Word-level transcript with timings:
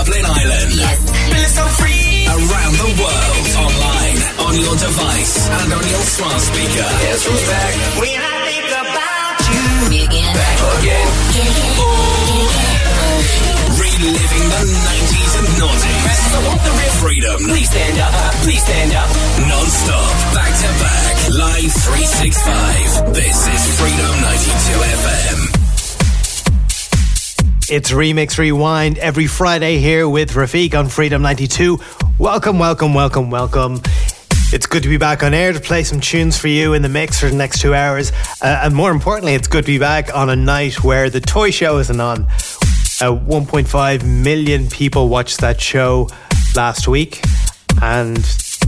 Dublin, 0.00 0.24
Ireland. 0.24 0.72
Yes. 0.80 1.60
so 1.60 1.64
free. 1.76 2.24
Around 2.24 2.74
the 2.80 2.90
world. 3.04 3.44
Online. 3.68 4.18
On 4.48 4.54
your 4.56 4.72
device. 4.80 5.34
And 5.44 5.68
on 5.76 5.84
your 5.92 6.04
smart 6.08 6.40
speaker. 6.40 6.88
Guess 7.04 7.20
who's 7.28 7.44
back? 7.44 7.72
When 8.00 8.16
I 8.16 8.32
think 8.48 8.64
about 8.80 9.36
you. 9.44 10.00
Again. 10.00 10.32
Back 10.32 10.58
again. 10.80 11.08
Reliving 13.76 14.46
the 14.48 14.62
90s 14.88 15.32
and 15.36 15.48
noughties. 15.60 16.20
I 16.32 16.40
want 16.48 16.60
the 16.64 16.72
real 16.80 16.94
freedom. 17.04 17.36
Please 17.52 17.68
stand 17.68 18.00
up. 18.00 18.12
Please 18.40 18.62
stand 18.64 18.92
up. 18.96 19.10
Non-stop. 19.52 20.12
Back 20.32 20.52
to 20.64 20.70
back. 20.80 21.14
Live 21.28 21.72
365. 21.76 23.12
This 23.12 23.36
is 23.36 23.62
Freedom 23.76 24.12
92 24.16 24.80
FM. 24.96 25.59
It's 27.70 27.92
Remix 27.92 28.36
Rewind 28.36 28.98
every 28.98 29.28
Friday 29.28 29.78
here 29.78 30.08
with 30.08 30.32
Rafiq 30.32 30.74
on 30.74 30.88
Freedom 30.88 31.22
92. 31.22 31.78
Welcome, 32.18 32.58
welcome, 32.58 32.94
welcome, 32.94 33.30
welcome. 33.30 33.80
It's 34.52 34.66
good 34.66 34.82
to 34.82 34.88
be 34.88 34.96
back 34.96 35.22
on 35.22 35.34
air 35.34 35.52
to 35.52 35.60
play 35.60 35.84
some 35.84 36.00
tunes 36.00 36.36
for 36.36 36.48
you 36.48 36.74
in 36.74 36.82
the 36.82 36.88
mix 36.88 37.20
for 37.20 37.28
the 37.28 37.36
next 37.36 37.60
two 37.60 37.72
hours. 37.72 38.10
Uh, 38.42 38.62
and 38.64 38.74
more 38.74 38.90
importantly, 38.90 39.34
it's 39.34 39.46
good 39.46 39.66
to 39.66 39.70
be 39.70 39.78
back 39.78 40.12
on 40.12 40.30
a 40.30 40.34
night 40.34 40.82
where 40.82 41.10
the 41.10 41.20
toy 41.20 41.52
show 41.52 41.78
isn't 41.78 42.00
on. 42.00 42.24
Uh, 43.00 43.14
1.5 43.14 44.04
million 44.04 44.68
people 44.68 45.08
watched 45.08 45.40
that 45.40 45.60
show 45.60 46.08
last 46.56 46.88
week. 46.88 47.22
And, 47.80 48.18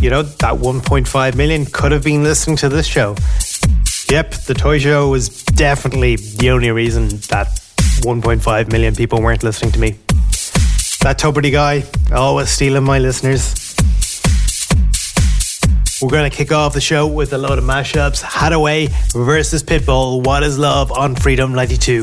you 0.00 0.10
know, 0.10 0.22
that 0.22 0.54
1.5 0.54 1.34
million 1.34 1.66
could 1.66 1.90
have 1.90 2.04
been 2.04 2.22
listening 2.22 2.56
to 2.58 2.68
this 2.68 2.86
show. 2.86 3.16
Yep, 4.08 4.30
the 4.46 4.54
toy 4.56 4.78
show 4.78 5.08
was 5.08 5.42
definitely 5.42 6.14
the 6.14 6.50
only 6.50 6.70
reason 6.70 7.08
that 7.30 7.61
1.5 8.02 8.70
million 8.72 8.94
people 8.94 9.20
weren't 9.20 9.42
listening 9.42 9.72
to 9.72 9.78
me. 9.78 9.90
That 11.00 11.18
Tubridy 11.18 11.50
guy, 11.50 11.84
always 12.12 12.48
stealing 12.48 12.84
my 12.84 12.98
listeners. 12.98 13.74
We're 16.02 16.10
going 16.10 16.28
to 16.28 16.36
kick 16.36 16.50
off 16.50 16.74
the 16.74 16.80
show 16.80 17.06
with 17.06 17.32
a 17.32 17.38
load 17.38 17.58
of 17.58 17.64
mashups 17.64 18.22
Haddaway 18.22 18.88
versus 19.12 19.62
Pitbull, 19.62 20.24
What 20.24 20.42
is 20.42 20.58
Love 20.58 20.90
on 20.90 21.14
Freedom 21.14 21.52
92. 21.52 22.02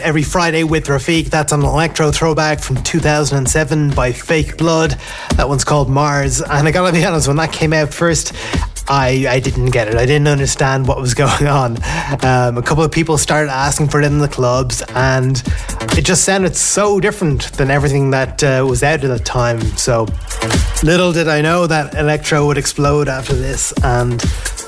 Every 0.00 0.22
Friday 0.22 0.64
with 0.64 0.86
Rafiq. 0.86 1.26
That's 1.26 1.52
an 1.52 1.62
electro 1.62 2.10
throwback 2.10 2.60
from 2.60 2.82
2007 2.82 3.90
by 3.90 4.12
Fake 4.12 4.56
Blood. 4.56 4.96
That 5.36 5.48
one's 5.48 5.64
called 5.64 5.90
Mars. 5.90 6.40
And 6.40 6.66
I 6.66 6.70
gotta 6.70 6.92
be 6.92 7.04
honest, 7.04 7.28
when 7.28 7.36
that 7.36 7.52
came 7.52 7.72
out 7.72 7.92
first, 7.92 8.32
I, 8.88 9.26
I 9.28 9.40
didn't 9.40 9.70
get 9.70 9.88
it. 9.88 9.94
I 9.96 10.06
didn't 10.06 10.28
understand 10.28 10.86
what 10.86 11.00
was 11.00 11.14
going 11.24 11.46
on. 11.46 11.76
Um, 12.24 12.58
a 12.58 12.62
couple 12.62 12.84
of 12.84 12.92
people 12.92 13.18
started 13.18 13.50
asking 13.50 13.88
for 13.88 14.00
it 14.00 14.06
in 14.06 14.18
the 14.18 14.28
clubs, 14.28 14.82
and 14.94 15.42
it 15.96 16.04
just 16.04 16.24
sounded 16.24 16.56
so 16.56 17.00
different 17.00 17.52
than 17.52 17.70
everything 17.70 18.10
that 18.10 18.42
uh, 18.42 18.64
was 18.68 18.82
out 18.82 19.04
at 19.04 19.08
the 19.08 19.18
time. 19.18 19.60
So 19.76 20.06
little 20.82 21.12
did 21.12 21.28
I 21.28 21.40
know 21.42 21.66
that 21.66 21.94
electro 21.94 22.46
would 22.46 22.58
explode 22.58 23.08
after 23.08 23.34
this, 23.34 23.72
and 23.82 24.22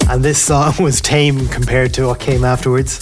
and 0.09 0.23
this 0.23 0.43
song 0.47 0.75
was 0.81 1.01
tame 1.01 1.49
compared 1.49 1.95
to 1.95 2.09
what 2.09 2.21
came 2.21 2.45
afterwards. 2.45 3.01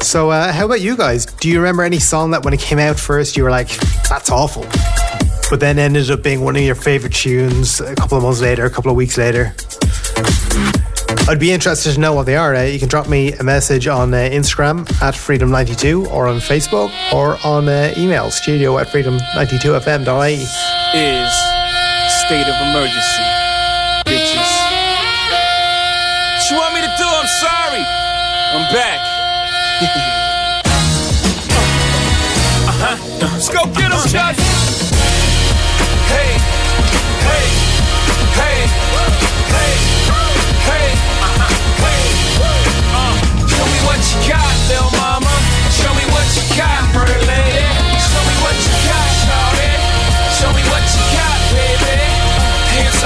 So, 0.00 0.30
uh, 0.30 0.52
how 0.52 0.64
about 0.64 0.80
you 0.80 0.96
guys? 0.96 1.26
Do 1.26 1.48
you 1.48 1.58
remember 1.58 1.82
any 1.82 1.98
song 1.98 2.30
that 2.30 2.44
when 2.44 2.54
it 2.54 2.60
came 2.60 2.78
out 2.78 2.98
first 2.98 3.36
you 3.36 3.42
were 3.42 3.50
like, 3.50 3.68
that's 4.08 4.30
awful? 4.30 4.64
But 5.50 5.60
then 5.60 5.78
ended 5.78 6.10
up 6.10 6.22
being 6.22 6.40
one 6.40 6.56
of 6.56 6.62
your 6.62 6.74
favorite 6.74 7.12
tunes 7.14 7.80
a 7.80 7.94
couple 7.94 8.16
of 8.16 8.22
months 8.22 8.40
later, 8.40 8.64
a 8.64 8.70
couple 8.70 8.90
of 8.90 8.96
weeks 8.96 9.18
later? 9.18 9.54
I'd 11.28 11.38
be 11.38 11.52
interested 11.52 11.92
to 11.92 12.00
know 12.00 12.14
what 12.14 12.24
they 12.24 12.36
are. 12.36 12.54
Uh, 12.54 12.62
you 12.62 12.78
can 12.78 12.88
drop 12.88 13.08
me 13.08 13.32
a 13.34 13.42
message 13.42 13.86
on 13.86 14.14
uh, 14.14 14.16
Instagram 14.16 14.80
at 15.02 15.14
freedom92 15.14 16.06
or 16.10 16.26
on 16.26 16.38
Facebook 16.38 16.90
or 17.12 17.36
on 17.44 17.68
uh, 17.68 17.92
email 17.98 18.30
studio 18.30 18.78
at 18.78 18.86
freedom92fm.ie. 18.86 20.34
Is 20.94 21.32
state 22.24 22.48
of 22.48 22.56
emergency, 22.68 23.22
bitches. 24.06 24.52
What 26.32 26.50
you 26.50 26.56
want 26.56 26.74
me 26.74 26.80
to 26.80 26.94
do? 26.96 27.04
I'm 27.04 27.26
sorry. 27.26 27.84
I'm 28.54 28.72
back. 28.72 29.07
Let's 33.20 33.48
go 33.48 33.62
get 33.78 33.92
him, 33.94 34.02
Chuck. 34.10 34.34
Hey, 36.10 36.34
hey, 37.22 37.46
hey, 38.34 38.66
hey, 39.54 39.74
hey, 40.66 40.90
hey. 41.78 42.02
Show 43.46 43.66
me 43.70 43.78
what 43.86 44.02
you 44.02 44.18
got, 44.26 44.50
mama. 44.98 45.30
Show 45.70 45.94
me 45.94 46.02
what 46.10 46.26
you 46.34 46.42
got. 46.58 46.82
Show 46.90 48.22
me 48.26 48.34
what 48.42 48.58
you 48.58 48.74
got. 48.82 49.06
Show 50.34 50.50
me 50.58 50.62
what 50.66 50.82
you 50.90 51.02
got, 51.14 51.38
baby. 51.54 52.02
Hands 52.74 52.98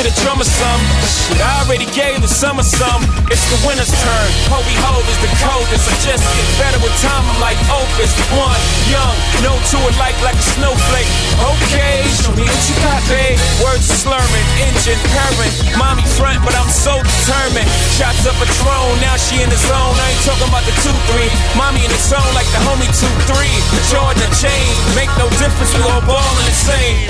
Get 0.00 0.16
a 0.16 0.20
drummer 0.24 0.48
some. 0.48 0.80
Shit, 1.04 1.36
I 1.44 1.60
already 1.60 1.84
gave 1.92 2.24
the 2.24 2.32
summer 2.32 2.64
some. 2.64 3.04
It's 3.28 3.44
the 3.52 3.60
winter's 3.68 3.92
turn. 4.00 4.28
Holy 4.48 4.72
Hove 4.80 5.04
is 5.04 5.20
the 5.20 5.28
coldest. 5.44 5.84
I 5.84 5.94
just 6.00 6.24
get 6.24 6.48
better 6.56 6.80
with 6.80 6.96
time. 7.04 7.20
I'm 7.20 7.36
like 7.36 7.60
Opus. 7.68 8.08
One, 8.32 8.56
young, 8.88 9.12
no 9.44 9.52
to 9.52 9.76
it 9.84 9.96
like 10.00 10.16
like 10.24 10.40
a 10.40 10.46
snowflake. 10.56 11.04
Okay, 11.36 12.00
show 12.16 12.32
me 12.32 12.48
what 12.48 12.62
you 12.64 12.76
got, 12.80 13.04
babe. 13.12 13.36
Words 13.60 13.92
slurring, 13.92 14.48
engine 14.72 14.96
purring. 15.12 15.52
Mommy 15.76 16.08
front, 16.16 16.40
but 16.48 16.56
I'm 16.56 16.72
so 16.72 16.96
determined. 16.96 17.68
Shots 17.92 18.24
up 18.24 18.40
a 18.40 18.48
drone, 18.56 18.96
now 19.04 19.20
she 19.20 19.44
in 19.44 19.52
the 19.52 19.60
zone. 19.68 20.00
I 20.00 20.16
ain't 20.16 20.24
talking 20.24 20.48
about 20.48 20.64
the 20.64 20.72
2-3. 20.80 21.28
Mommy 21.60 21.84
in 21.84 21.92
the 21.92 22.00
zone 22.00 22.32
like 22.32 22.48
the 22.56 22.60
homie 22.64 22.88
2-3. 22.88 23.36
Jordan 23.92 24.16
the 24.16 24.32
chain, 24.32 24.64
make 24.96 25.12
no 25.20 25.28
difference. 25.36 25.76
We 25.76 25.84
all 25.84 26.00
ballin' 26.08 26.48
the 26.48 26.56
same. 26.56 27.04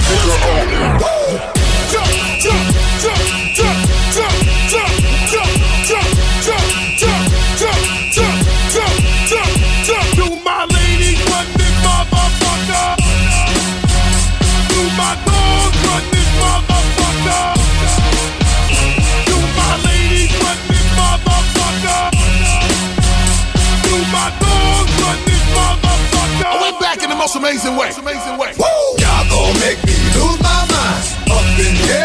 Amazing 27.51 27.77
way. 27.77 27.91
Amazing 27.99 28.39
way. 28.39 28.53
Woo! 28.59 28.65
Y'all 28.99 29.29
gon' 29.29 29.55
make 29.61 29.79
me 29.85 29.97
lose 30.15 30.41
my 30.41 30.65
mind. 30.71 31.05
Up 31.31 31.59
in 31.59 31.75
here, 31.83 32.00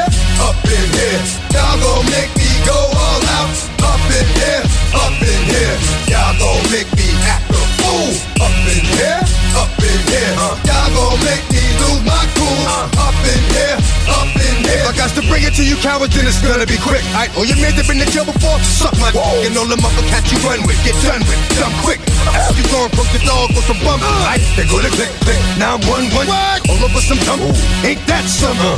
If 14.75 14.83
I 14.83 14.91
got 14.91 15.15
to 15.15 15.23
bring 15.31 15.47
it 15.47 15.55
to 15.55 15.63
you 15.63 15.79
cowards, 15.79 16.11
then 16.11 16.27
it's 16.27 16.43
gonna 16.43 16.67
be 16.67 16.75
quick. 16.75 16.99
Alright, 17.15 17.31
all 17.39 17.47
your 17.47 17.55
men 17.63 17.71
that 17.79 17.87
been 17.87 18.03
in 18.03 18.09
jail 18.11 18.27
before, 18.27 18.59
suck 18.59 18.91
my 18.99 19.07
dick 19.15 19.47
and 19.47 19.55
all 19.55 19.69
the 19.71 19.79
motherfuckers 19.79 20.35
you 20.35 20.39
run 20.43 20.59
with, 20.67 20.75
get 20.83 20.95
done 20.99 21.23
with, 21.23 21.39
done 21.55 21.71
quick. 21.79 22.03
After 22.27 22.59
you 22.59 22.67
gon' 22.67 22.91
broke 22.91 23.07
the 23.15 23.23
dog 23.23 23.55
with 23.55 23.63
some 23.63 23.79
bump, 23.87 24.03
right? 24.27 24.43
They 24.59 24.67
go 24.67 24.83
to 24.83 24.91
click, 24.91 25.11
click. 25.23 25.39
Now 25.55 25.79
I'm 25.79 25.83
one, 25.87 26.11
one. 26.11 26.27
All 26.67 26.81
over 26.83 26.99
some 26.99 27.19
tumble. 27.23 27.55
Ain't 27.87 28.03
that 28.11 28.27
summer? 28.27 28.75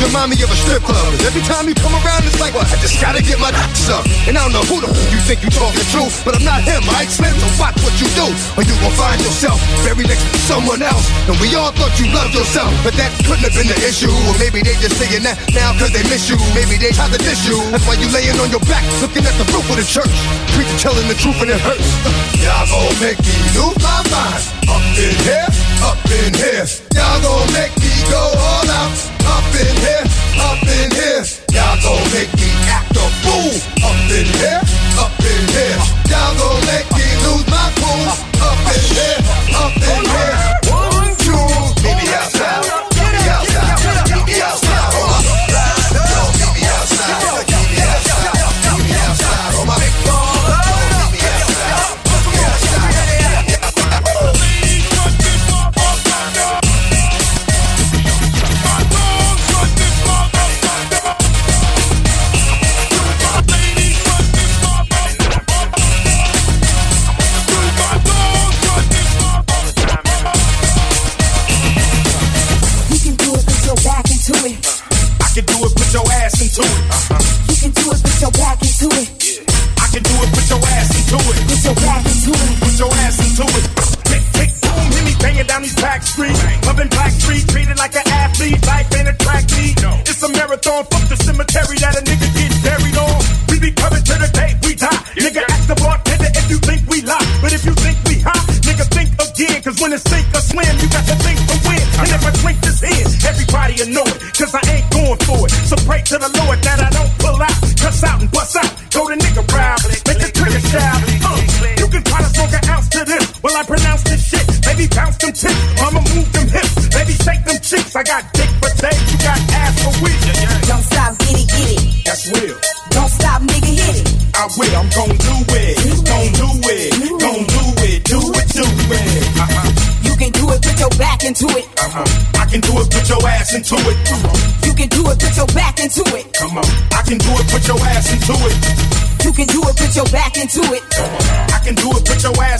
Remind 0.00 0.32
me 0.32 0.40
of 0.40 0.48
a 0.48 0.56
strip 0.56 0.80
club. 0.80 1.12
Every 1.28 1.44
time 1.44 1.68
you 1.68 1.76
come 1.76 1.92
around, 1.92 2.24
it's 2.24 2.40
like, 2.40 2.56
what? 2.56 2.64
I 2.72 2.76
just 2.80 2.96
gotta 3.04 3.20
get 3.20 3.36
my 3.36 3.52
knocks 3.52 3.84
up. 3.92 4.08
And 4.24 4.32
I 4.32 4.40
don't 4.40 4.56
know 4.56 4.64
who 4.64 4.80
the 4.80 4.88
f- 4.88 5.12
you 5.12 5.20
think 5.28 5.44
you 5.44 5.52
talking 5.52 5.84
to, 5.92 6.08
but 6.24 6.32
I'm 6.32 6.42
not 6.42 6.64
him, 6.64 6.80
right? 6.88 7.04
Slim, 7.04 7.36
so 7.36 7.48
watch 7.60 7.76
what 7.84 7.92
you 8.00 8.08
do, 8.16 8.26
or 8.56 8.64
you 8.64 8.72
gon' 8.80 8.96
find 8.96 9.20
yourself 9.20 9.60
buried 9.84 10.08
next 10.08 10.24
to 10.24 10.40
someone 10.48 10.80
else. 10.80 11.04
And 11.28 11.36
we 11.36 11.52
all 11.52 11.68
thought 11.76 11.92
you 12.00 12.08
loved 12.16 12.32
yourself, 12.32 12.72
but 12.80 12.96
that 12.96 13.12
couldn't 13.28 13.44
have 13.44 13.52
been 13.52 13.68
the 13.68 13.76
issue. 13.84 14.10
Or 14.24 14.34
maybe 14.40 14.64
they 14.64 14.72
just 14.80 14.96
saying 14.96 15.20
that 15.28 15.36
now 15.52 15.76
cause 15.76 15.92
they 15.92 16.02
miss 16.08 16.32
you. 16.32 16.40
Maybe 16.56 16.80
they 16.80 16.96
tried 16.96 17.12
to 17.12 17.20
diss 17.20 17.44
you. 17.44 17.60
That's 17.68 17.84
why 17.84 18.00
you 18.00 18.08
laying 18.08 18.40
on 18.40 18.48
your 18.48 18.64
back, 18.64 18.82
looking 19.04 19.28
at 19.28 19.36
the 19.36 19.44
roof 19.52 19.68
of 19.68 19.76
the 19.76 19.84
church. 19.84 20.16
Preacher 20.56 20.78
telling 20.80 21.06
the 21.12 21.16
truth 21.20 21.36
and 21.44 21.52
it 21.52 21.60
hurts. 21.60 21.86
Y'all 22.44 22.64
gon' 22.72 22.96
make 23.04 23.20
me 23.20 23.36
lose 23.52 23.76
my 23.84 24.00
mind. 24.08 24.42
Up 24.64 24.80
in 24.96 25.12
here, 25.28 25.48
up 25.84 26.00
in 26.08 26.32
here. 26.34 26.64
Y'all 26.96 27.20
gon' 27.20 27.46
make 27.52 27.74
me 27.84 27.89
go 28.10 28.22
all 28.34 28.70
out. 28.70 28.98
Up 29.34 29.46
in 29.54 29.74
here, 29.86 30.04
up 30.42 30.62
in 30.66 30.90
here. 30.90 31.22
Y'all 31.54 31.78
gon' 31.82 32.04
make 32.12 32.32
me 32.42 32.50
act 32.66 32.94
a 32.98 33.06
fool. 33.22 33.54
Up 33.86 34.10
in 34.10 34.26
here, 34.42 34.62
up 34.98 35.14
in 35.22 35.44
here. 35.54 35.78
Y'all 36.10 36.34
gon' 36.38 36.60
make 36.66 36.88
me 36.98 37.06
lose 37.24 37.46
my 37.46 37.66
cool. 37.78 38.06
Up 38.42 38.58
in 38.74 38.84
here, 38.98 39.39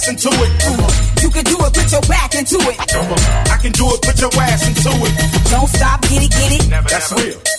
ass 0.01 0.09
into 0.09 0.29
it. 0.29 1.23
You 1.23 1.31
can 1.31 1.45
do 1.45 1.57
it, 1.59 1.75
put 1.75 1.93
your 1.93 2.01
back 2.03 2.35
into 2.35 2.57
it. 2.57 2.81
I 2.81 3.59
can 3.61 3.73
do 3.73 3.87
it. 3.87 4.03
Put 4.03 4.21
your 4.21 4.31
ass 4.41 4.67
into 4.67 4.91
it. 4.91 5.51
Don't 5.51 5.69
stop, 5.69 6.01
get 6.03 6.23
it, 6.23 6.31
get 6.31 6.53
it. 6.53 6.89
That's 6.89 7.13
real. 7.13 7.50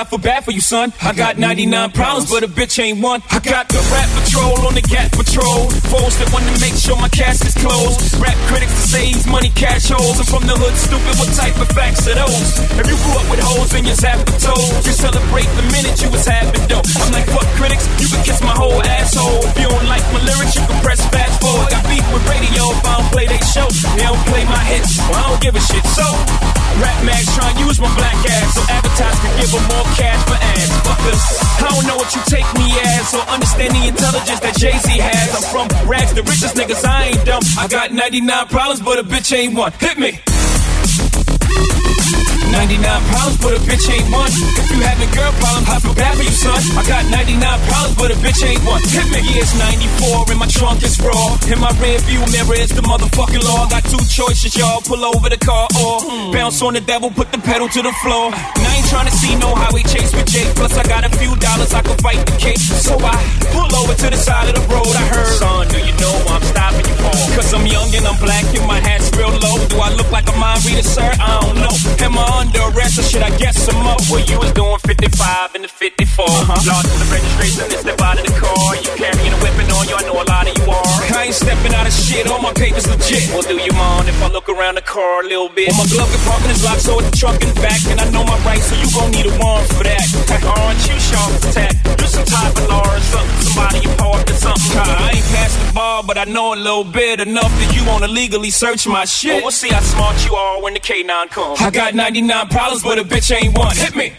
I 0.00 0.04
feel 0.08 0.16
bad 0.16 0.48
for 0.48 0.50
you, 0.56 0.64
son. 0.64 0.96
I 1.04 1.12
got 1.12 1.36
99 1.36 1.92
problems, 1.92 2.32
but 2.32 2.40
a 2.40 2.48
bitch 2.48 2.80
ain't 2.80 3.04
one. 3.04 3.20
I 3.28 3.36
got 3.36 3.68
the 3.68 3.84
rap 3.92 4.08
patrol 4.16 4.56
on 4.64 4.72
the 4.72 4.80
cat 4.80 5.12
patrol. 5.12 5.68
Foes 5.92 6.16
that 6.16 6.32
want 6.32 6.48
to 6.48 6.56
make 6.56 6.72
sure 6.72 6.96
my 6.96 7.12
cash 7.12 7.44
is 7.44 7.52
closed. 7.52 8.16
Rap 8.16 8.32
critics 8.48 8.72
to 8.80 8.84
say 8.96 9.12
he's 9.12 9.28
money 9.28 9.52
cash 9.52 9.92
holes. 9.92 10.16
I'm 10.16 10.24
from 10.24 10.48
the 10.48 10.56
hood, 10.56 10.72
stupid. 10.80 11.20
What 11.20 11.28
type 11.36 11.52
of 11.60 11.68
facts 11.76 12.08
are 12.08 12.16
those? 12.16 12.48
If 12.80 12.88
you 12.88 12.96
grew 12.96 13.12
up 13.12 13.28
with 13.28 13.44
holes 13.44 13.76
in 13.76 13.84
your 13.84 14.00
zappatos, 14.00 14.88
you 14.88 14.96
celebrate 14.96 15.52
the 15.60 15.68
minute 15.68 16.00
you 16.00 16.08
was 16.08 16.24
having 16.24 16.64
dope. 16.64 16.88
I'm 16.96 17.12
like, 17.12 17.28
fuck 17.28 17.44
critics, 17.60 17.84
you 18.00 18.08
can 18.08 18.24
kiss 18.24 18.40
my 18.40 18.56
whole 18.56 18.80
asshole. 18.80 19.44
If 19.52 19.60
you 19.60 19.68
don't 19.68 19.84
like 19.84 20.06
my 20.16 20.24
lyrics, 20.24 20.56
you 20.56 20.64
can 20.64 20.80
press 20.80 21.04
fast 21.12 21.44
forward. 21.44 21.68
Got 21.68 21.84
beef 21.92 22.08
with 22.08 22.24
radio 22.24 22.72
if 22.72 22.88
I 22.88 23.04
don't 23.04 23.10
play 23.12 23.28
they 23.28 23.36
show. 23.52 23.68
They 24.00 24.08
don't 24.08 24.24
play 24.32 24.48
my 24.48 24.64
hits, 24.64 24.96
well, 25.12 25.20
I 25.20 25.28
don't 25.28 25.42
give 25.44 25.52
a 25.52 25.60
shit. 25.60 25.84
So 25.92 26.59
rap 26.78 26.98
mags 27.04 27.26
try 27.34 27.50
and 27.50 27.58
use 27.58 27.80
my 27.80 27.90
black 27.96 28.14
ass 28.14 28.54
so 28.54 28.62
advertisers 28.70 29.20
can 29.20 29.32
give 29.40 29.50
them 29.50 29.64
more 29.66 29.86
cash 29.98 30.20
for 30.28 30.38
ads. 30.38 30.70
Fuckers, 30.86 31.22
I 31.58 31.68
don't 31.74 31.86
know 31.86 31.96
what 31.96 32.14
you 32.14 32.22
take 32.30 32.46
me 32.54 32.70
as 32.94 33.14
or 33.14 33.24
understand 33.26 33.74
the 33.74 33.88
intelligence 33.88 34.40
that 34.40 34.54
Jay 34.56 34.76
Z 34.78 34.88
has. 34.98 35.34
I'm 35.34 35.44
from 35.50 35.66
rags, 35.88 36.14
the 36.14 36.22
richest 36.22 36.54
niggas, 36.54 36.84
I 36.84 37.10
ain't 37.10 37.24
dumb. 37.24 37.42
I 37.58 37.66
got 37.66 37.92
99 37.92 38.46
problems, 38.48 38.80
but 38.80 38.98
a 38.98 39.02
bitch 39.02 39.34
ain't 39.36 39.54
one. 39.54 39.72
Hit 39.80 39.98
me. 39.98 40.20
99 42.52 42.82
problems, 42.82 43.36
but 43.38 43.52
a 43.54 43.60
bitch 43.62 43.86
ain't 43.90 44.08
one. 44.10 44.30
If 44.30 44.66
you 44.70 44.80
having 44.82 45.10
girl 45.14 45.32
problems, 45.38 45.66
I 45.70 45.76
feel 45.80 45.94
bad 45.94 46.16
for 46.16 46.24
you, 46.24 46.34
son. 46.34 46.58
I 46.76 46.82
got 46.86 47.02
99 47.10 47.38
problems, 47.70 47.94
but 47.96 48.08
a 48.10 48.16
bitch 48.18 48.40
ain't 48.42 48.62
one. 48.66 48.82
Hit 48.82 49.06
me. 49.10 49.20
Yeah, 49.22 49.42
it's 49.42 49.54
94, 49.54 50.30
and 50.30 50.38
my 50.38 50.48
trunk 50.48 50.82
is 50.82 50.98
raw. 51.00 51.38
In 51.46 51.58
my 51.60 51.70
rear 51.78 51.98
view 52.06 52.22
mirror 52.32 52.58
is 52.58 52.70
the 52.70 52.82
motherfucking 52.82 53.42
law. 53.44 53.68
Got 53.68 53.84
two 53.86 54.02
choices, 54.08 54.56
y'all. 54.56 54.80
Pull 54.82 55.04
over 55.04 55.28
the 55.28 55.38
car 55.38 55.68
or 55.78 56.00
bounce 56.32 56.62
on 56.62 56.74
the 56.74 56.80
devil, 56.80 57.10
put 57.10 57.30
the 57.32 57.38
pedal 57.38 57.68
to 57.68 57.80
the 57.82 57.92
floor. 58.02 58.32
And 58.34 58.64
I 58.66 58.76
ain't 58.76 58.79
trying 58.90 59.06
to 59.06 59.14
see 59.14 59.38
no 59.38 59.54
highway 59.54 59.86
chase 59.86 60.10
with 60.10 60.26
Jake. 60.26 60.50
Plus, 60.58 60.74
I 60.74 60.82
got 60.82 61.06
a 61.06 61.12
few 61.16 61.30
dollars, 61.38 61.72
I 61.72 61.80
can 61.80 61.96
fight 62.02 62.18
the 62.26 62.34
case. 62.36 62.66
So 62.82 62.98
I 62.98 63.14
pull 63.54 63.70
over 63.78 63.94
to 63.94 64.08
the 64.10 64.18
side 64.18 64.50
of 64.50 64.58
the 64.58 64.66
road. 64.66 64.90
I 64.98 65.06
heard, 65.06 65.30
son, 65.38 65.70
do 65.70 65.78
you 65.78 65.94
know 66.02 66.10
I'm 66.26 66.42
stopping 66.42 66.82
you 66.82 66.96
for? 66.98 67.14
Cause 67.38 67.54
I'm 67.54 67.64
young 67.70 67.94
and 67.94 68.04
I'm 68.04 68.18
black 68.18 68.42
and 68.50 68.66
my 68.66 68.82
hat's 68.82 69.14
real 69.14 69.30
low. 69.30 69.62
Do 69.70 69.78
I 69.78 69.94
look 69.94 70.10
like 70.10 70.26
a 70.26 70.34
mind 70.34 70.66
reader, 70.66 70.82
sir? 70.82 71.06
I 71.06 71.38
don't 71.38 71.62
know. 71.62 71.70
Am 72.02 72.18
I 72.18 72.26
under 72.42 72.66
arrest 72.74 72.98
or 72.98 73.06
should 73.06 73.22
I 73.22 73.30
guess 73.38 73.70
I'm 73.70 73.78
up? 73.86 74.02
Well, 74.10 74.26
you 74.26 74.36
was 74.42 74.50
doing 74.58 74.82
55 74.82 75.54
in 75.54 75.62
the 75.62 75.70
54. 75.70 76.26
Uh-huh. 76.26 76.58
Lost 76.66 76.90
in 76.90 76.98
the 76.98 77.08
registration 77.14 77.70
and 77.70 77.78
step 77.78 78.00
out 78.02 78.18
of 78.18 78.26
the 78.26 78.34
car. 78.34 78.74
You 78.74 78.90
carrying 78.98 79.30
a 79.30 79.38
weapon 79.38 79.70
on 79.70 79.86
you, 79.86 79.94
I 79.94 80.02
know 80.02 80.18
a 80.18 80.26
lot 80.26 80.50
of 80.50 80.52
you 80.58 80.66
are. 80.66 80.98
I 81.14 81.30
ain't 81.30 81.38
stepping 81.38 81.74
out 81.78 81.86
of 81.86 81.94
shit, 81.94 82.26
all 82.26 82.42
my 82.42 82.52
papers 82.58 82.90
legit. 82.90 83.30
Well, 83.30 83.46
do 83.46 83.54
you 83.54 83.72
mind 83.78 84.10
if 84.10 84.18
I 84.18 84.28
look 84.34 84.48
around 84.50 84.74
the 84.74 84.86
car 84.86 85.22
a 85.22 85.26
little 85.26 85.48
bit? 85.48 85.70
Well, 85.70 85.86
my 85.86 85.88
glove 85.94 86.10
compartment 86.10 86.58
is 86.58 86.64
locked, 86.66 86.82
so 86.82 86.98
it's 86.98 87.10
the 87.10 87.16
truck 87.16 87.38
in 87.38 87.54
back. 87.62 87.78
And 87.86 88.00
I 88.00 88.08
know 88.10 88.24
my 88.24 88.38
rights, 88.42 88.66
so 88.66 88.79
you 88.80 88.88
gon' 88.96 89.10
need 89.12 89.26
a 89.26 89.34
warrant 89.38 89.68
for 89.76 89.84
that. 89.84 90.04
Aren't 90.44 90.80
you 90.88 90.96
sharp 90.98 91.32
as 91.36 91.54
tack? 91.54 91.74
You 92.00 92.06
some 92.06 92.24
type 92.24 92.56
of 92.56 92.68
law 92.68 92.82
or 92.82 93.00
something, 93.00 93.40
somebody 93.44 93.78
you 93.84 93.90
parked 93.96 94.30
or 94.30 94.34
something. 94.34 94.78
I 94.78 95.12
ain't 95.14 95.26
past 95.36 95.54
the 95.60 95.72
bar, 95.74 96.02
but 96.02 96.16
I 96.18 96.24
know 96.24 96.54
a 96.54 96.56
little 96.56 96.84
bit 96.84 97.20
enough 97.20 97.52
that 97.60 97.76
you 97.76 97.86
wanna 97.86 98.08
legally 98.08 98.50
search 98.50 98.86
my 98.86 99.04
shit. 99.04 99.34
Well, 99.34 99.42
we'll 99.42 99.50
see 99.50 99.68
how 99.68 99.80
smart 99.80 100.24
you 100.24 100.34
are 100.34 100.62
when 100.62 100.74
the 100.74 100.80
K9 100.80 101.30
comes. 101.30 101.60
I 101.60 101.70
got 101.70 101.94
99 101.94 102.48
problems, 102.48 102.82
but 102.82 102.98
a 102.98 103.04
bitch 103.04 103.30
ain't 103.34 103.56
one. 103.56 103.76
Hit 103.76 103.94
me. 103.94 104.12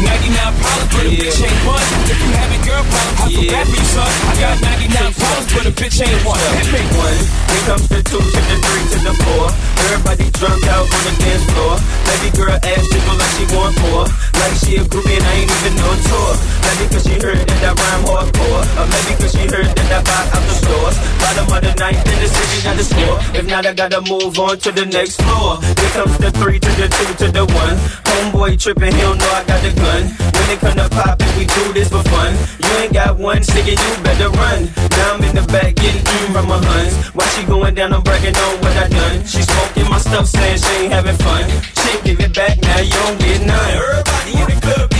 Yeah. 0.00 0.20
99 0.20 0.54
problems, 0.60 0.90
but 0.94 1.04
a 1.04 1.12
bitch 1.12 1.40
ain't 1.44 1.60
one. 1.66 1.86
If 2.08 2.18
you 2.22 2.30
having 2.32 2.62
girl 2.64 2.84
problems, 2.88 3.20
I 3.20 3.26
feel 3.28 3.50
bad 3.50 3.66
for 3.68 3.76
you, 3.76 3.88
son. 3.92 4.08
I 4.08 4.34
got 4.40 4.56
99 4.62 5.12
problems, 5.12 5.48
but 5.52 5.64
a 5.66 5.72
bitch 5.76 5.98
ain't 6.00 6.22
one. 6.24 6.40
Me. 6.70 6.80
One, 6.96 7.18
here 7.50 7.64
comes 7.66 7.86
the 7.88 8.00
two 8.00 8.22
to 8.22 8.40
the 8.48 8.56
three 8.64 8.84
to 8.94 8.98
the 9.04 9.14
four. 9.26 9.46
Everybody 9.90 10.26
drunk 10.38 10.62
out 10.70 10.86
on 10.86 11.02
the 11.04 11.14
dance 11.20 11.44
floor. 11.52 11.74
Baby 12.06 12.28
girl 12.36 12.56
ass 12.56 12.84
jiggle 12.88 13.16
like 13.18 13.32
she 13.36 13.44
want 13.52 13.74
more. 13.90 14.06
Like 14.40 14.54
she 14.62 14.76
a 14.80 14.84
groupie 14.86 15.18
and 15.18 15.26
I 15.26 15.32
ain't 15.44 15.50
even 15.50 15.74
on 15.84 15.98
tour. 16.08 16.32
Maybe 16.64 16.84
cause 16.94 17.04
she 17.04 17.16
heard 17.18 17.42
that 17.42 17.60
I 17.60 17.72
rhyme 17.74 18.04
hardcore. 18.06 18.62
Or 18.80 18.86
maybe 18.86 19.12
cause 19.20 19.32
she 19.34 19.44
heard 19.50 19.68
that 19.68 19.90
I 19.90 20.00
buy 20.06 20.22
out 20.32 20.44
the 20.46 20.56
stores. 20.56 20.96
Bottom 21.20 21.46
of 21.52 21.60
the 21.66 21.72
ninth 21.76 22.06
in 22.06 22.18
the 22.22 22.28
city, 22.30 22.58
not 22.64 22.76
the 22.78 22.86
score. 22.86 23.16
If 23.34 23.44
not, 23.50 23.66
I 23.66 23.72
gotta 23.74 24.00
move 24.06 24.38
on 24.38 24.58
to 24.64 24.70
the 24.72 24.86
next 24.86 25.20
floor. 25.22 25.58
Here 25.60 25.92
comes 25.96 26.16
the 26.18 26.30
three 26.38 26.58
to 26.58 26.70
the 26.78 26.86
two 26.88 27.10
to 27.24 27.26
the 27.32 27.44
one. 27.50 27.76
Homeboy 28.06 28.60
tripping, 28.62 28.94
he 28.94 29.00
don't 29.00 29.18
know 29.18 29.32
I 29.34 29.42
got 29.44 29.60
the 29.62 29.72
gun. 29.74 29.89
When 29.90 30.46
it 30.50 30.60
come 30.60 30.76
to 30.76 30.88
poppin', 30.88 31.32
we 31.36 31.44
do 31.46 31.72
this 31.72 31.88
for 31.88 32.02
fun. 32.14 32.34
You 32.62 32.70
ain't 32.78 32.92
got 32.92 33.18
one 33.18 33.42
ticket, 33.42 33.78
you 33.78 33.90
better 34.02 34.30
run. 34.30 34.70
Now 34.96 35.14
I'm 35.14 35.24
in 35.24 35.34
the 35.34 35.42
back 35.50 35.74
getting 35.74 36.02
eaten 36.02 36.32
from 36.32 36.46
my 36.48 36.62
huns. 36.62 36.94
Why 37.14 37.26
she 37.34 37.42
going 37.44 37.74
down, 37.74 37.92
I'm 37.92 38.02
bragging 38.02 38.36
on 38.36 38.54
what 38.62 38.76
I 38.76 38.88
done. 38.88 39.24
She 39.26 39.42
smoking 39.42 39.88
my 39.90 39.98
stuff, 39.98 40.26
saying 40.26 40.58
she 40.58 40.72
ain't 40.84 40.92
having 40.92 41.16
fun. 41.16 41.44
Chick, 41.80 42.04
give 42.04 42.20
it 42.20 42.34
back, 42.34 42.60
now 42.62 42.80
you 42.80 42.92
don't 42.92 43.18
get 43.18 43.46
none. 43.46 43.70
Everybody 43.74 44.32
in 44.38 44.46
the 44.46 44.58
club 44.62 44.99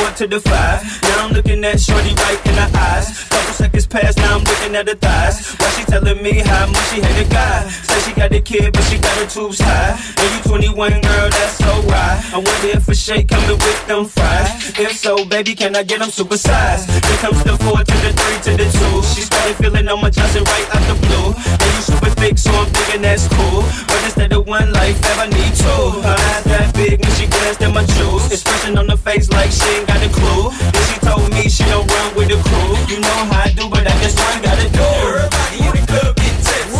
four 0.00 0.10
to 0.16 0.26
the 0.26 0.40
five. 0.40 0.82
Now 1.02 1.26
I'm 1.26 1.32
looking 1.32 1.64
at 1.64 1.80
Shorty 1.80 2.14
right 2.14 2.40
in 2.46 2.54
the 2.54 2.78
eyes. 2.78 3.39
Seconds 3.70 3.86
pass, 3.86 4.16
now 4.16 4.34
I'm 4.34 4.42
looking 4.42 4.74
at 4.74 4.88
her 4.88 4.96
thighs. 4.96 5.54
Why 5.54 5.70
she 5.70 5.84
telling 5.84 6.20
me 6.20 6.40
how 6.40 6.66
much 6.66 6.90
she 6.90 7.00
hate 7.00 7.24
a 7.24 7.30
guy? 7.30 7.68
Say 7.70 8.10
she 8.10 8.16
got 8.18 8.32
a 8.34 8.40
kid, 8.40 8.72
but 8.72 8.82
she 8.90 8.98
got 8.98 9.16
her 9.18 9.26
tubes 9.26 9.60
high. 9.60 9.94
And 10.18 10.28
you 10.34 10.74
21, 10.74 11.00
girl, 11.00 11.30
that's 11.30 11.54
so 11.54 11.70
right. 11.86 12.18
I 12.34 12.42
wonder 12.42 12.74
if 12.74 12.88
a 12.88 12.94
shake 12.96 13.28
coming 13.28 13.54
with 13.54 13.86
them 13.86 14.06
fries. 14.06 14.74
If 14.76 14.96
so, 14.96 15.24
baby, 15.24 15.54
can 15.54 15.76
I 15.76 15.84
get 15.84 16.00
them 16.00 16.10
supersized? 16.10 16.90
Here 16.90 17.18
comes 17.22 17.44
the 17.44 17.54
four 17.62 17.78
to 17.78 17.96
the 18.02 18.10
three 18.10 18.38
to 18.50 18.52
the 18.58 18.66
two. 18.74 18.96
She 19.14 19.22
started 19.22 19.54
feeling 19.54 19.86
on 19.86 20.02
my 20.02 20.10
Johnson 20.10 20.42
right 20.42 20.66
out 20.74 20.82
the 20.90 20.98
blue. 21.06 21.30
And 21.30 21.70
you 21.70 21.82
super 21.86 22.10
thick, 22.18 22.38
so 22.38 22.50
I'm 22.50 22.66
thinking 22.74 23.02
that's 23.02 23.28
cool. 23.28 23.62
But 23.86 24.02
instead 24.02 24.32
of 24.32 24.48
one 24.48 24.72
life, 24.72 24.98
ever 25.14 25.30
need 25.30 25.54
two. 25.54 26.02
Her 26.02 26.18
eyes 26.18 26.44
that 26.50 26.74
big 26.74 26.98
when 26.98 27.12
she 27.14 27.30
glanced 27.30 27.62
at 27.62 27.72
my 27.72 27.86
jewels. 27.94 28.26
Expression 28.32 28.76
on 28.78 28.88
the 28.88 28.96
face 28.96 29.30
like 29.30 29.52
she 29.54 29.62
ain't 29.78 29.86
got 29.86 30.02
a 30.02 30.10
clue. 30.10 30.50
Then 30.74 30.84
she 30.90 30.98
told 31.06 31.30
me 31.30 31.46
she 31.48 31.62
don't 31.70 31.86
run 31.86 32.16
with 32.18 32.34
the 32.34 32.38
crew. 32.42 32.74
You 32.90 32.98
know 32.98 33.18
how 33.30 33.46
I 33.46 33.52
do, 33.54 33.69
but 33.70 33.86
I 33.86 33.94
just 34.02 34.18
one 34.18 34.42
gotta 34.42 34.68
do. 34.68 34.82
Everybody 34.82 35.58
in 35.66 35.72
the 35.76 35.86
club 35.86 36.16
get 36.16 36.36
tips. 36.46 36.72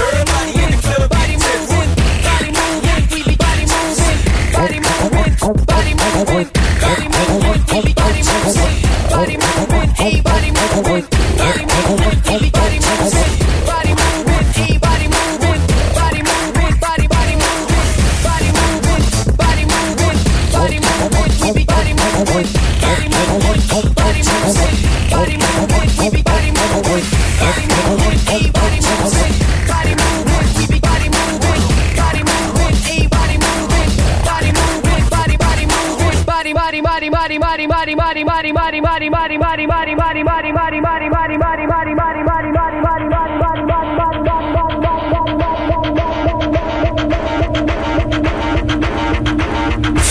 Everybody 0.00 0.52
in 0.64 0.70
the 0.72 0.78
club 0.82 1.10
Body 1.10 1.36
moving, 1.44 1.90
body 2.24 2.50
moving, 2.58 3.06
we 3.12 3.20
be 3.24 3.36
body 3.36 3.64
moving, 3.72 4.18
body 4.52 4.80
moving, 4.80 5.34
body 5.66 5.94
moving, 6.00 6.48
body 6.82 7.06
moving, 7.14 7.62
we 7.68 7.78
be 7.86 7.92
body 7.94 8.22
moving, 8.28 8.76
body 9.12 9.36
moving, 9.44 9.90
hey 10.00 10.20
body 10.22 10.50
moving, 10.50 11.04
body 11.38 11.64
moving, 11.66 11.97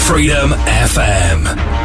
Freedom 0.08 0.52
FM. 0.88 1.77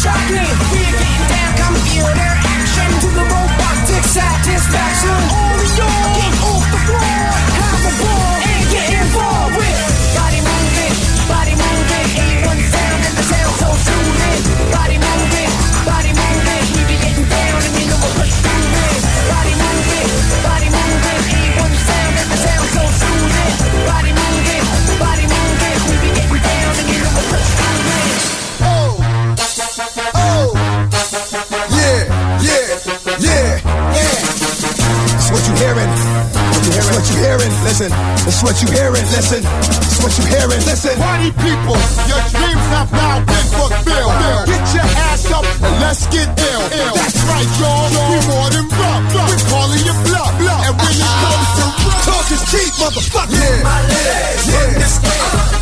shocking. 0.00 0.48
We're 0.72 0.96
getting 0.96 1.28
down 1.28 1.52
computer 1.60 2.32
action 2.56 2.88
to 3.04 3.08
the 3.12 3.24
robotic 3.28 4.04
satisfaction. 4.04 5.29
listen. 37.80 38.28
It's 38.28 38.42
what 38.42 38.60
you 38.60 38.68
hearing, 38.76 39.06
listen. 39.16 39.40
It's 39.40 39.98
what 40.04 40.12
you 40.18 40.24
hearing, 40.28 40.60
listen. 40.68 40.96
Party 41.00 41.32
people, 41.40 41.80
your 42.04 42.22
dreams 42.28 42.66
have 42.76 42.92
now 42.92 43.24
been 43.24 43.46
fulfilled. 43.56 44.12
Get 44.44 44.64
your 44.76 44.88
ass 45.08 45.24
up 45.32 45.44
and 45.44 45.74
let's 45.80 46.04
get 46.12 46.28
ill. 46.28 46.64
Ill. 46.76 46.94
That's 46.94 47.20
right, 47.24 47.50
y'all. 47.56 47.88
We 48.12 48.18
more 48.28 48.50
than 48.52 48.68
rough. 48.68 49.04
We're 49.16 49.44
calling 49.48 49.80
you 49.80 49.94
bluff. 50.04 50.32
bluff. 50.36 50.62
And 50.68 50.76
when 50.76 50.92
it 50.92 51.14
comes 51.24 51.48
to 51.56 51.64
rough, 51.80 52.04
talk 52.04 52.26
is 52.28 52.42
cheap, 52.52 52.72
motherfucker. 52.76 53.32
Yeah. 53.32 53.64
My 53.64 53.80
legs, 53.88 54.44
yeah. 54.44 54.76
This 54.76 54.94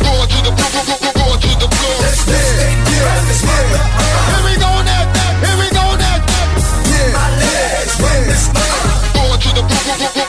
Roar 0.03 0.25
to 0.27 0.37
the 0.43 0.51
roar, 0.51 0.71
roar, 0.75 1.13
roar 1.23 1.35
to 1.39 1.51
the 1.55 1.67
floor. 1.71 1.97
Let's 2.03 2.27
yeah. 2.27 2.35
Yeah. 2.35 3.15
Yeah. 3.29 3.79
Here 4.27 4.43
we 4.43 4.53
go 4.59 4.71
now, 4.83 5.03
here 5.39 5.57
we 5.59 5.67
go 5.71 5.85
now. 5.95 6.17
Yeah. 6.83 7.15
My 7.15 7.27
legs, 7.39 7.95
yeah. 7.99 8.27
this 8.27 8.43
motherfucker. 8.51 9.13
Going 9.15 9.39
to 9.39 9.49
the 9.55 9.63
roar, 9.63 9.97
roar, 9.99 10.11
roar. 10.15 10.28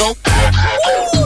go. 0.00 1.19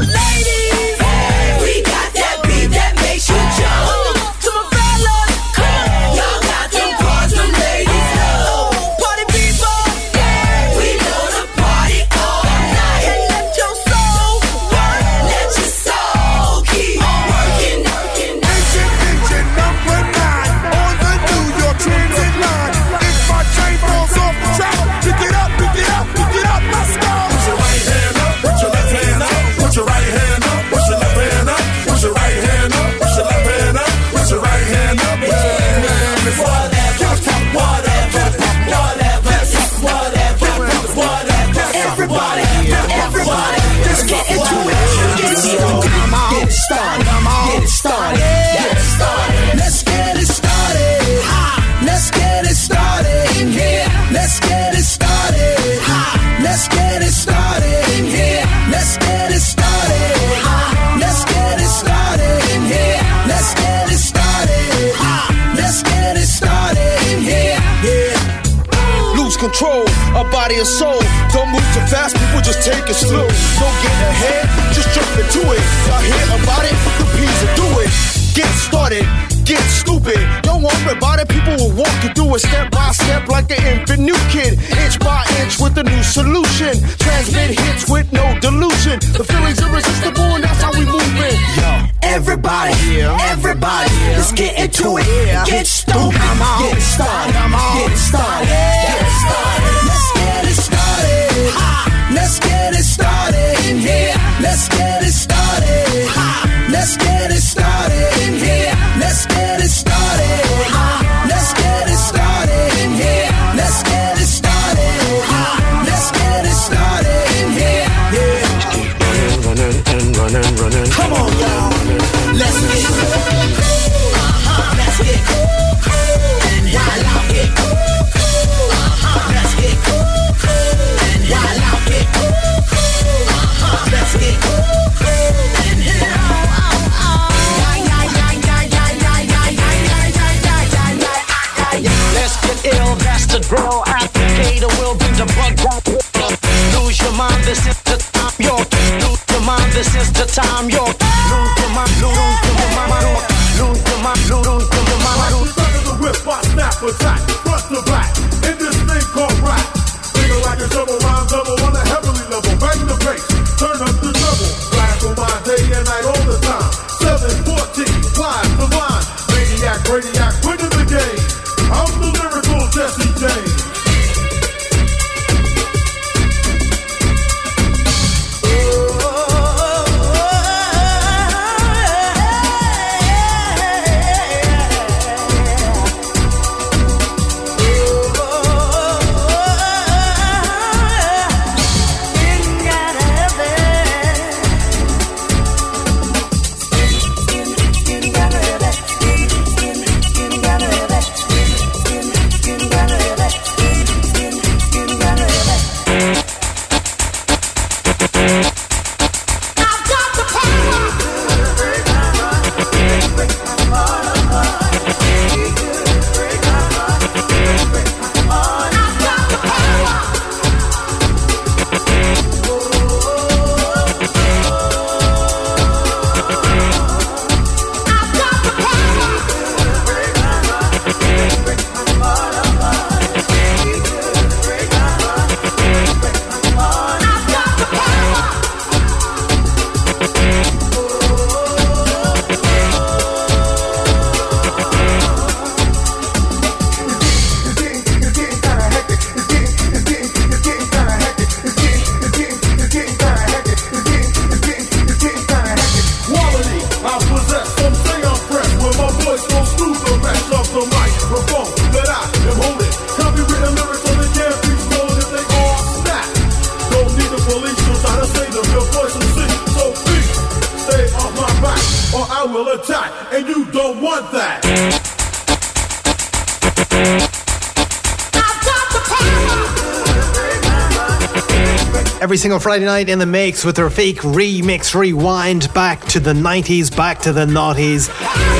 Friday 282.45 282.67
night 282.67 282.91
in 282.91 282.99
the 282.99 283.07
mix 283.07 283.43
with 283.43 283.57
Rafiq 283.57 283.95
remix 284.01 284.75
rewind 284.75 285.51
back 285.55 285.81
to 285.87 285.99
the 285.99 286.13
90s, 286.13 286.77
back 286.77 286.99
to 286.99 287.11
the 287.11 287.25
noughties. 287.25 287.89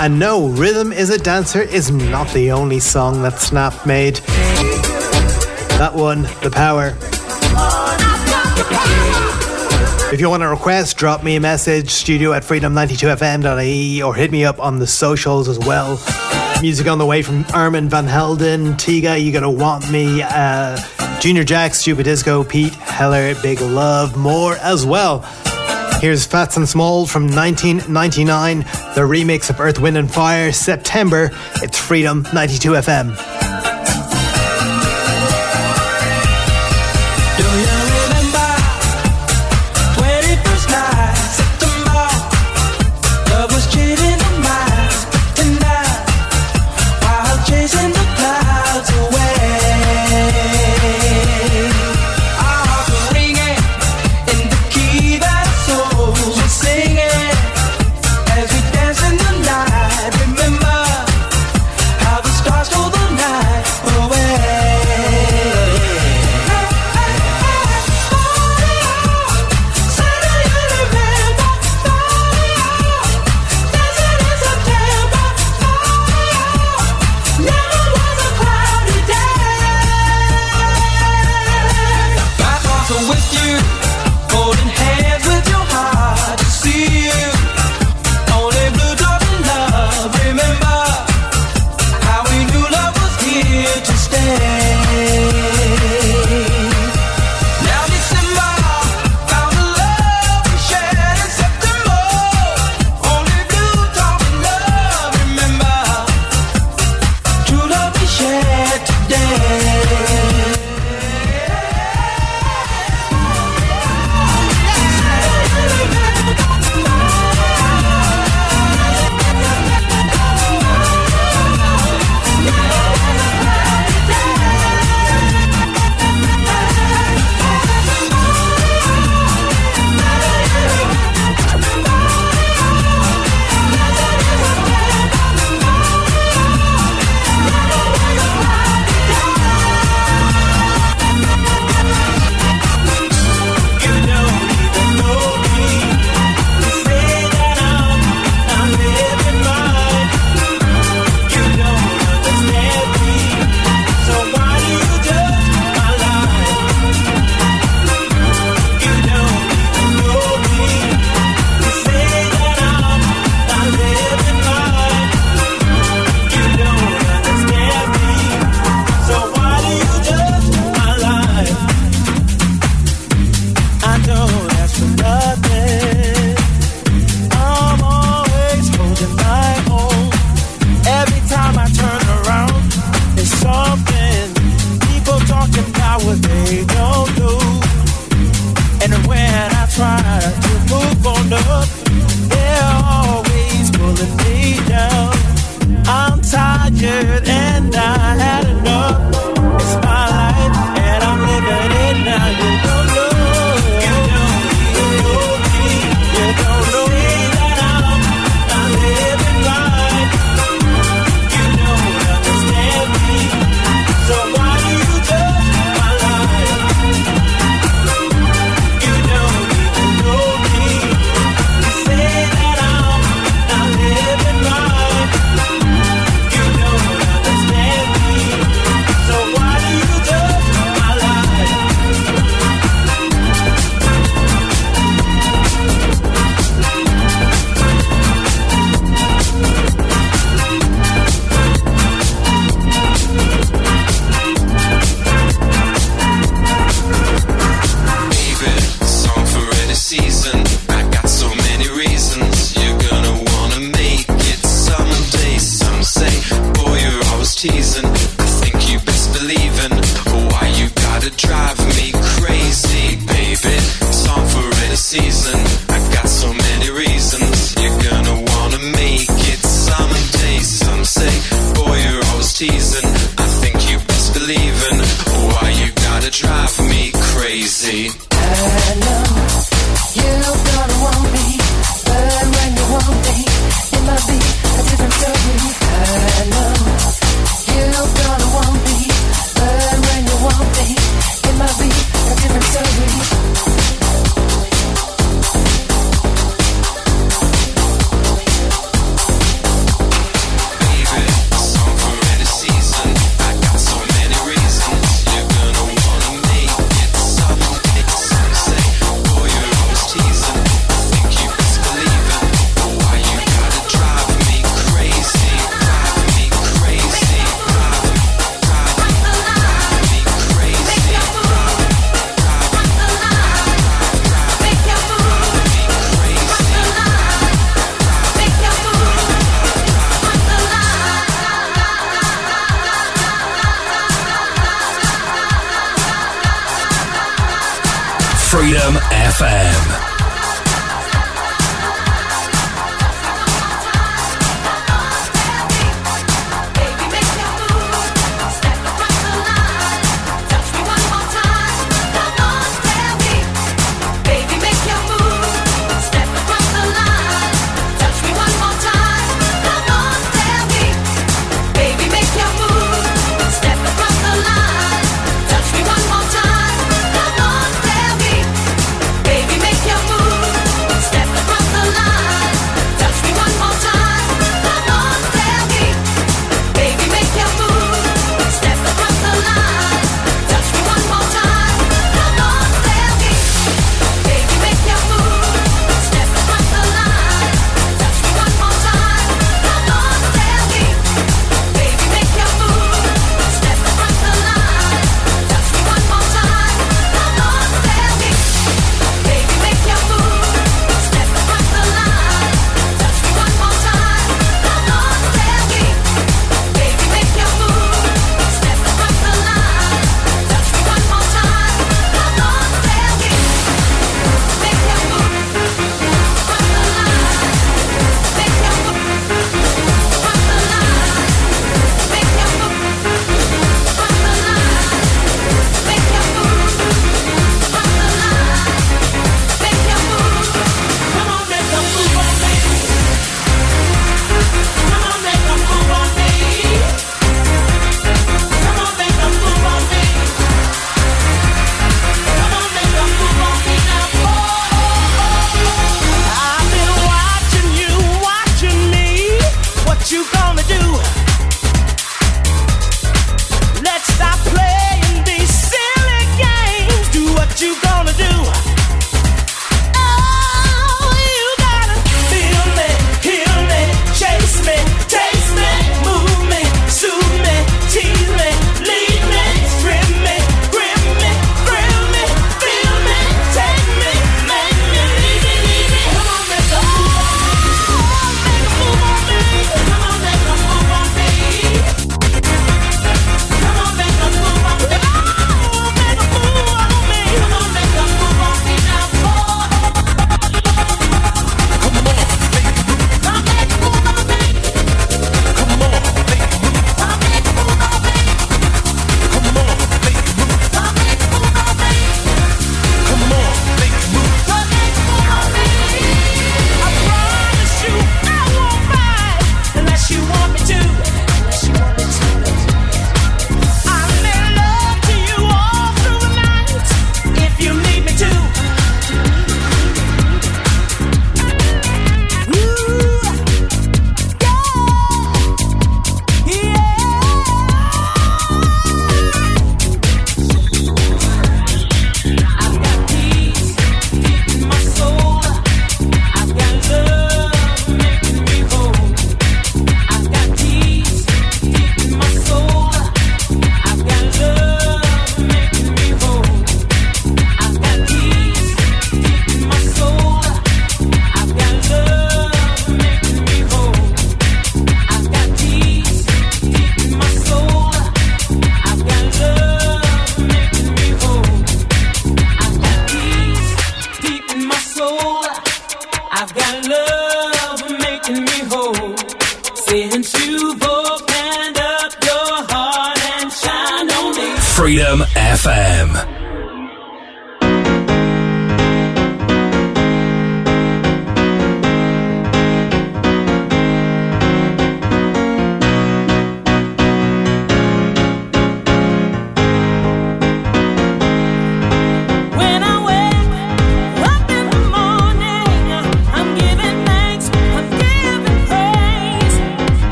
And 0.00 0.18
no, 0.18 0.48
Rhythm 0.48 0.90
is 0.90 1.10
a 1.10 1.18
Dancer 1.18 1.60
is 1.60 1.90
not 1.90 2.26
the 2.32 2.50
only 2.50 2.80
song 2.80 3.20
that 3.20 3.38
Snap 3.40 3.84
made. 3.84 4.16
That 5.76 5.92
one, 5.92 6.22
The 6.42 6.50
Power. 6.50 6.96
If 10.10 10.18
you 10.18 10.30
want 10.30 10.44
a 10.44 10.48
request, 10.48 10.96
drop 10.96 11.22
me 11.22 11.36
a 11.36 11.40
message, 11.40 11.90
studio 11.90 12.32
at 12.32 12.42
freedom92fm.ie, 12.42 14.02
or 14.02 14.14
hit 14.14 14.32
me 14.32 14.46
up 14.46 14.58
on 14.60 14.78
the 14.78 14.86
socials 14.86 15.46
as 15.46 15.58
well. 15.58 16.00
Music 16.62 16.86
on 16.86 16.96
the 16.96 17.04
way 17.04 17.20
from 17.20 17.44
Armand 17.52 17.90
Van 17.90 18.06
Helden, 18.06 18.78
Tiga, 18.78 19.22
You 19.22 19.30
Gonna 19.30 19.50
Want 19.50 19.90
Me, 19.90 20.22
uh, 20.22 20.80
Junior 21.20 21.44
Jack, 21.44 21.74
Stupid 21.74 22.04
Disco, 22.04 22.42
Pete, 22.42 22.74
Heller, 23.00 23.34
big 23.36 23.62
love 23.62 24.14
more 24.14 24.56
as 24.56 24.84
well. 24.84 25.20
Here's 26.02 26.26
Phats 26.26 26.58
and 26.58 26.68
Small 26.68 27.06
from 27.06 27.34
1999, 27.34 28.58
the 28.94 29.08
remix 29.08 29.48
of 29.48 29.58
Earth, 29.58 29.78
Wind 29.78 29.96
and 29.96 30.12
Fire, 30.12 30.52
September. 30.52 31.30
It's 31.62 31.78
Freedom 31.78 32.26
92 32.34 32.72
FM. 32.72 33.29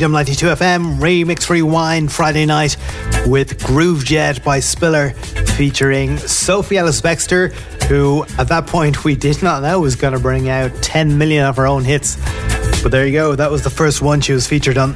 Freedom 0.00 0.12
92 0.12 0.46
FM, 0.46 0.96
Remix 0.96 1.50
Rewind 1.50 2.10
Friday 2.10 2.46
night 2.46 2.78
with 3.26 3.62
Groove 3.62 4.02
Jet 4.02 4.42
by 4.42 4.58
Spiller 4.58 5.10
featuring 5.10 6.16
Sophie 6.16 6.78
Ellis 6.78 7.02
Bextor, 7.02 7.52
who 7.82 8.24
at 8.38 8.48
that 8.48 8.66
point 8.66 9.04
we 9.04 9.14
did 9.14 9.42
not 9.42 9.60
know 9.62 9.78
was 9.78 9.96
going 9.96 10.14
to 10.14 10.18
bring 10.18 10.48
out 10.48 10.72
10 10.82 11.18
million 11.18 11.44
of 11.44 11.56
her 11.56 11.66
own 11.66 11.84
hits. 11.84 12.16
But 12.82 12.92
there 12.92 13.06
you 13.06 13.12
go, 13.12 13.34
that 13.34 13.50
was 13.50 13.62
the 13.62 13.68
first 13.68 14.00
one 14.00 14.22
she 14.22 14.32
was 14.32 14.46
featured 14.46 14.78
on. 14.78 14.94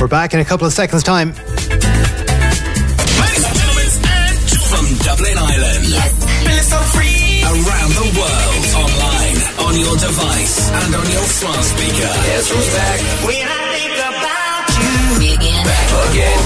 We're 0.00 0.08
back 0.08 0.34
in 0.34 0.40
a 0.40 0.44
couple 0.44 0.66
of 0.66 0.72
seconds' 0.72 1.04
time. 1.04 1.32
Smart 11.42 11.64
speaker. 11.64 12.12
Who's 12.54 12.68
back? 12.70 12.98
When 13.26 13.42
I 13.42 13.58
think 13.74 13.98
about 13.98 14.62
you. 14.78 15.42
Back 15.66 15.88
again. 16.06 16.40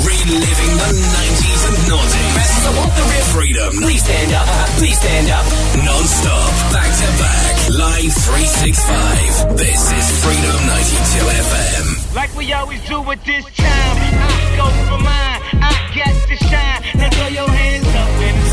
Reliving 0.00 0.74
the 0.80 0.90
90s 1.12 1.62
and 1.68 1.78
noughties. 1.92 2.52
I 2.64 2.72
want 2.78 2.92
the 2.96 3.04
real 3.04 3.26
freedom. 3.36 3.70
Please 3.84 4.00
stand 4.00 4.32
up. 4.32 4.48
Please 4.80 4.96
stand 4.96 5.28
up. 5.28 5.44
Non-stop. 5.76 6.52
Back 6.72 6.88
to 6.88 7.08
back. 7.20 7.52
Live 7.68 8.14
365. 8.16 9.60
This 9.60 9.82
is 9.92 10.06
Freedom 10.24 10.56
92 10.72 11.36
FM. 11.36 12.16
Like 12.16 12.32
we 12.34 12.50
always 12.54 12.80
do 12.88 13.02
with 13.02 13.22
this 13.28 13.44
time. 13.60 13.96
I 14.08 14.56
go 14.56 14.66
for 14.88 15.00
mine. 15.04 15.40
I 15.60 15.76
got 15.92 16.16
to 16.16 16.36
shine. 16.48 16.80
Now 16.96 17.10
throw 17.12 17.28
your 17.28 17.50
hands 17.50 17.88
up 17.92 18.12
in 18.24 18.51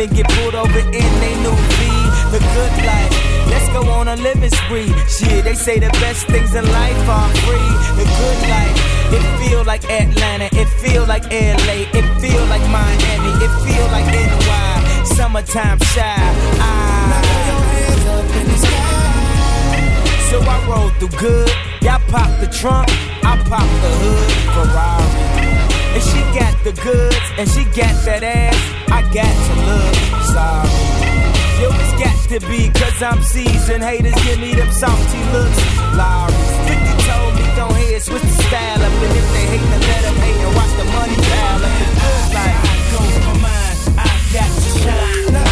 even 0.00 0.16
get 0.16 0.28
pulled 0.28 0.54
over 0.54 0.78
in 0.78 1.10
they 1.20 1.34
new 1.44 1.56
V. 1.76 1.80
The 2.32 2.40
good 2.54 2.74
life. 2.86 3.12
Let's 3.50 3.68
go 3.72 3.82
on 3.90 4.08
a 4.08 4.16
living 4.16 4.50
spree. 4.50 4.92
Shit, 5.08 5.44
they 5.44 5.54
say 5.54 5.78
the 5.78 5.90
best 6.00 6.26
things 6.26 6.54
in 6.54 6.64
life 6.64 7.08
are 7.08 7.28
free. 7.44 7.70
The 7.98 8.06
good 8.20 8.40
life. 8.48 8.76
It 9.12 9.24
feel 9.40 9.64
like 9.64 9.84
Atlanta. 9.90 10.48
It 10.52 10.68
feel 10.80 11.04
like 11.06 11.24
LA. 11.24 11.84
It 11.92 12.06
feel 12.20 12.44
like 12.46 12.64
Miami. 12.70 13.32
It 13.44 13.52
feel 13.66 13.86
like 13.92 14.06
NY. 14.06 15.04
Summertime 15.04 15.78
shy. 15.92 16.16
I, 16.60 17.20
so 20.30 20.40
I 20.40 20.66
roll 20.68 20.88
through 20.98 21.18
good. 21.18 21.50
Y'all 21.82 22.00
pop 22.08 22.30
the 22.40 22.46
trunk. 22.46 22.88
I 23.22 23.36
pop 23.48 23.68
the 23.82 23.92
hood. 24.00 24.30
Ferrari. 24.54 25.30
And 25.92 26.02
she 26.02 26.20
got 26.38 26.54
the 26.62 26.72
goods, 26.80 27.26
and 27.36 27.48
she 27.50 27.64
got 27.64 27.94
that 28.04 28.22
ass. 28.22 28.79
I 28.90 29.02
got 29.14 29.34
to 29.46 29.54
look 29.68 29.94
sorry. 30.34 31.10
Yo, 31.60 31.68
it's 31.70 31.94
got 32.02 32.18
to 32.30 32.38
be, 32.48 32.70
cause 32.70 33.02
I'm 33.02 33.22
seasoned. 33.22 33.84
Haters 33.84 34.14
give 34.24 34.40
me 34.40 34.54
them 34.54 34.70
salty 34.72 35.22
looks. 35.32 35.60
Larry, 35.94 36.32
50 36.66 37.04
told 37.06 37.34
me 37.36 37.44
don't 37.56 37.76
hear, 37.76 38.00
switch 38.00 38.22
the 38.22 38.42
style 38.48 38.82
up. 38.82 38.92
And 38.92 39.16
if 39.16 39.26
they 39.32 39.46
hate, 39.46 39.66
then 39.70 39.80
let 39.80 40.02
them 40.02 40.16
hate 40.16 40.40
and 40.40 40.54
watch 40.56 40.72
the 40.76 40.84
money 40.84 41.16
pile 41.16 41.64
up. 41.64 41.80
It 41.80 41.92
looks 42.02 42.30
like 42.34 42.56
I 42.58 42.74
go 42.90 43.00
for 43.24 43.36
mine, 43.38 43.76
I 43.98 44.10
got 44.32 44.50
to 44.50 44.70
shine. 44.82 45.49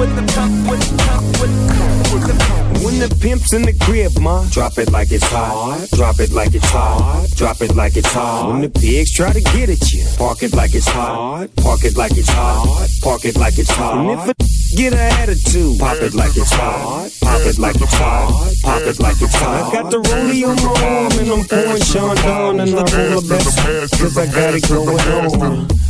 With 0.00 0.16
the 0.16 0.32
pump 0.32 0.70
with 0.70 0.80
the 0.80 0.96
pump 0.96 1.26
with 1.42 1.52
the 1.52 1.74
pump 1.76 2.14
with 2.14 2.24
the 2.24 2.44
pump. 2.44 2.84
When 2.84 2.98
the 3.00 3.14
pimp's 3.20 3.52
in 3.52 3.60
the 3.68 3.74
crib, 3.84 4.18
ma, 4.18 4.48
drop 4.48 4.78
it 4.78 4.90
like 4.90 5.12
it's 5.12 5.28
hot. 5.28 5.86
Drop 5.92 6.18
it 6.20 6.32
like 6.32 6.54
it's 6.54 6.70
hot. 6.70 7.28
Drop 7.36 7.60
it 7.60 7.74
like 7.76 7.98
it's 7.98 8.10
hot. 8.10 8.48
When 8.48 8.62
the 8.62 8.70
pigs 8.70 9.12
try 9.12 9.34
to 9.34 9.42
get 9.52 9.68
at 9.68 9.92
you, 9.92 10.06
park 10.16 10.42
it 10.42 10.54
like 10.54 10.74
it's 10.74 10.88
hot. 10.88 11.48
Park 11.56 11.84
it 11.84 11.98
like 11.98 12.16
it's 12.16 12.30
hot. 12.30 12.88
Park 13.02 13.26
it 13.26 13.36
like 13.36 13.58
it's 13.58 13.70
hot. 13.70 13.98
And 13.98 14.10
if 14.18 14.26
a 14.26 14.34
get 14.74 14.94
an 14.94 15.00
attitude, 15.20 15.78
pop 15.78 15.98
it 16.00 16.14
like 16.14 16.34
it's 16.34 16.50
hot. 16.50 17.10
Pop 17.20 17.42
it 17.44 17.58
like 17.58 17.76
it's 17.76 17.92
hot. 17.92 18.54
Pop 18.62 18.80
it 18.80 19.00
like 19.00 19.20
it's 19.20 19.34
hot. 19.34 19.68
I 19.68 19.82
got 19.82 19.90
the 19.90 19.98
rollie 20.00 20.48
on 20.48 20.56
my 20.64 20.72
arm 20.80 21.12
and 21.20 21.28
I'm 21.28 21.44
pouring 21.44 21.82
Chandon 21.92 22.60
and 22.60 22.72
I'm 22.72 22.88
all 22.88 23.20
the 23.20 23.26
best 23.28 24.00
cause 24.00 24.16
I 24.16 24.24
got 24.32 24.54
it 24.54 24.66
going 24.66 24.96
on. 24.96 25.89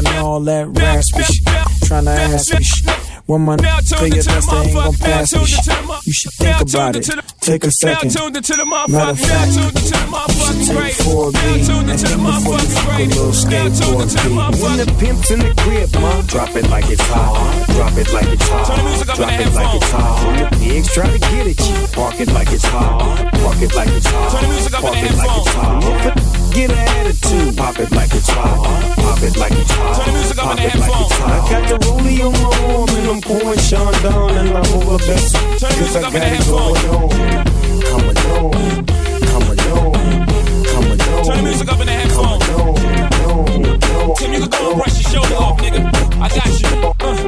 all 0.07 0.39
that 0.41 0.67
raspy 0.67 1.23
shit. 1.23 1.45
Trying 1.85 2.05
to 2.05 2.11
ask 2.11 2.53
me 2.53 2.63
shit. 2.63 3.10
When 3.25 3.41
my 3.41 3.55
figure 3.57 4.23
best 4.23 4.49
they 4.49 4.57
ain't 4.57 4.73
gon' 4.73 4.93
pass 4.95 5.33
me. 5.33 5.41
You 6.05 6.13
should 6.13 6.33
think 6.33 6.61
about 6.61 6.95
it. 6.95 7.09
Take 7.41 7.63
a 7.63 7.71
second. 7.71 8.13
Matter 8.13 9.11
of 9.11 9.19
fact, 9.19 9.51
you 9.55 9.61
should 9.61 9.75
take 10.67 10.95
4B 11.01 11.37
and 11.41 11.99
think 11.99 12.17
before 12.21 12.59
you 12.59 12.67
fuck 12.67 12.99
a 12.99 13.05
little 13.05 13.31
skateboard 13.31 14.09
B. 14.11 14.61
When 14.61 14.77
the 14.77 14.85
pimp's 14.99 15.31
in 15.31 15.39
the 15.39 15.53
crib, 15.61 15.93
ma, 16.01 16.21
drop 16.23 16.55
it 16.55 16.69
like 16.69 16.89
it's 16.89 17.01
hot. 17.07 17.65
Drop 17.75 17.97
it 17.97 18.11
like 18.13 18.27
it's 18.27 18.47
hot. 18.47 19.15
Drop 19.15 19.39
it 19.39 19.53
like 19.53 19.75
it's 19.75 19.91
hot. 19.91 20.25
When 20.25 20.35
the 20.43 20.49
pigs 20.57 20.93
try 20.93 21.09
to 21.09 21.19
get 21.19 21.47
at 21.47 21.59
you, 21.59 21.87
park 21.93 22.19
it 22.19 22.31
like 22.33 22.51
it's 22.51 22.65
hot. 22.65 23.31
Park 23.33 23.61
it 23.61 23.73
like 23.75 23.89
it's 23.89 24.07
hot. 24.07 24.81
Park 24.81 24.97
it 24.97 25.15
like 25.15 25.37
it's 25.37 25.53
hot. 25.53 26.41
Get 26.53 26.69
an 26.69 26.77
attitude, 26.77 27.55
pop 27.55 27.79
it 27.79 27.91
like 27.91 28.13
it's 28.13 28.29
hot. 28.29 28.97
Pop 28.97 29.21
it 29.23 29.37
like 29.37 29.53
it's 29.53 29.71
hot. 29.71 29.95
Pop 30.35 30.59
it 30.59 30.75
like 30.75 31.01
it's 31.05 31.15
hot. 31.15 31.31
I 31.31 31.49
got 31.49 31.69
the 31.69 31.77
rollie 31.87 32.19
on 32.25 32.33
my 32.33 32.75
arm 32.75 32.89
and 32.89 33.07
I'm 33.07 33.20
pouring 33.21 33.59
Sean 33.59 33.93
down 34.03 34.31
and 34.37 34.49
I'm 34.49 34.65
over 34.73 34.97
best 34.97 35.35
cause 35.35 35.95
I 35.95 36.01
got 36.01 36.15
it 36.15 36.45
going 36.45 36.85
on. 36.89 37.09
Come 37.87 38.03
along, 38.11 38.51
come 39.29 39.45
along, 39.51 39.93
come 40.65 40.85
along. 40.85 41.25
Turn 41.25 41.37
the 41.37 41.43
music 41.43 41.71
up 41.71 41.79
in 41.79 41.87
the 41.87 41.93
headphones. 41.93 42.43
Tim, 44.17 44.33
you 44.33 44.39
can 44.39 44.49
go 44.49 44.71
and 44.71 44.77
brush 44.77 44.95
your 45.01 45.11
shoulder 45.11 45.35
off, 45.35 45.57
nigga. 45.59 45.81
I 46.19 46.29
got 46.29 46.47
you. 46.61 46.67
Uh, 46.99 47.27